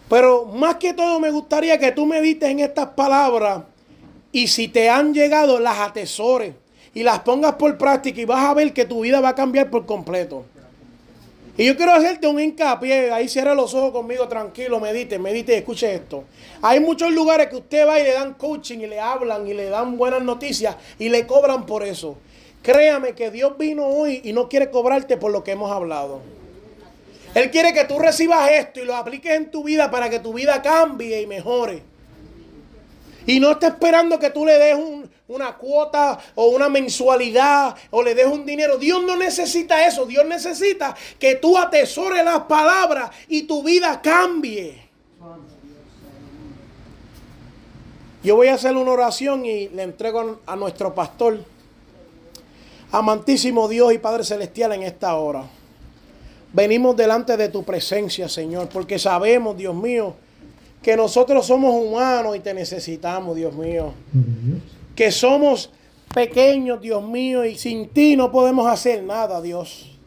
[0.08, 3.62] Pero más que todo me gustaría que tú medites en estas palabras
[4.30, 6.54] y si te han llegado las atesores
[6.94, 9.70] y las pongas por práctica y vas a ver que tu vida va a cambiar
[9.70, 10.44] por completo.
[11.58, 15.94] Y yo quiero hacerte un hincapié, ahí cierra los ojos conmigo, tranquilo, medite, medite escuche
[15.94, 16.24] esto.
[16.60, 19.70] Hay muchos lugares que usted va y le dan coaching y le hablan y le
[19.70, 22.18] dan buenas noticias y le cobran por eso.
[22.62, 26.20] Créame que Dios vino hoy y no quiere cobrarte por lo que hemos hablado.
[27.36, 30.32] Él quiere que tú recibas esto y lo apliques en tu vida para que tu
[30.32, 31.82] vida cambie y mejore.
[33.26, 38.02] Y no está esperando que tú le des un- una cuota o una mensualidad o
[38.02, 38.78] le des un dinero.
[38.78, 40.06] Dios no necesita eso.
[40.06, 44.80] Dios necesita que tú atesores las palabras y tu vida cambie.
[48.22, 51.44] Yo voy a hacer una oración y le entrego a nuestro pastor.
[52.92, 55.44] Amantísimo Dios y Padre Celestial en esta hora.
[56.56, 60.14] Venimos delante de tu presencia, Señor, porque sabemos, Dios mío,
[60.80, 63.92] que nosotros somos humanos y te necesitamos, Dios mío.
[64.94, 65.68] Que somos
[66.14, 69.98] pequeños, Dios mío, y sin ti no podemos hacer nada, Dios.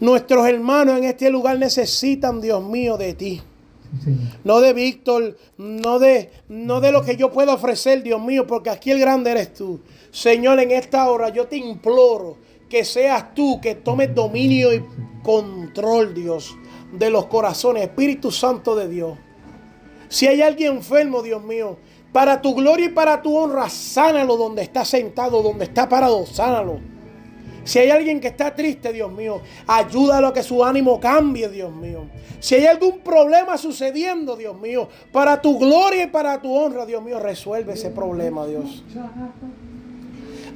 [0.00, 3.42] Nuestros hermanos en este lugar necesitan, Dios mío, de ti.
[4.44, 8.70] No de Víctor, no de, no de lo que yo puedo ofrecer, Dios mío, porque
[8.70, 9.78] aquí el grande eres tú.
[10.10, 14.84] Señor, en esta hora yo te imploro que seas tú que tomes dominio y
[15.22, 16.56] control, Dios.
[16.92, 17.82] de los corazones.
[17.82, 19.18] Espíritu Santo de Dios.
[20.08, 21.76] Si hay alguien enfermo, Dios mío,
[22.12, 26.80] para tu gloria y para tu honra, sánalo donde está sentado, donde está parado, sánalo.
[27.64, 31.70] Si hay alguien que está triste, Dios mío, ayúdalo a que su ánimo cambie, Dios
[31.70, 32.06] mío.
[32.40, 37.02] Si hay algún problema sucediendo, Dios mío, para tu gloria y para tu honra, Dios
[37.02, 38.82] mío, resuelve ese problema, Dios.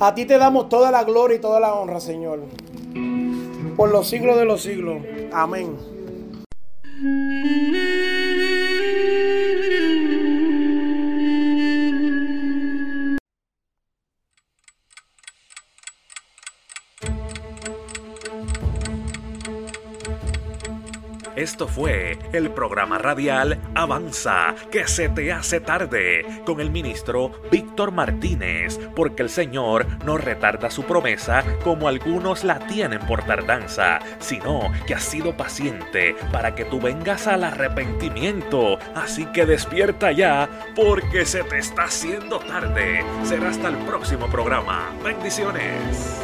[0.05, 2.40] A ti te damos toda la gloria y toda la honra, Señor.
[3.76, 5.00] Por los siglos de los siglos.
[5.32, 5.76] Amén.
[21.43, 27.90] Esto fue el programa radial Avanza, que se te hace tarde, con el ministro Víctor
[27.90, 34.70] Martínez, porque el Señor no retarda su promesa como algunos la tienen por tardanza, sino
[34.86, 38.78] que ha sido paciente para que tú vengas al arrepentimiento.
[38.95, 43.05] Así que despierta ya, porque se te está haciendo tarde.
[43.24, 44.93] Será hasta el próximo programa.
[45.03, 46.22] Bendiciones.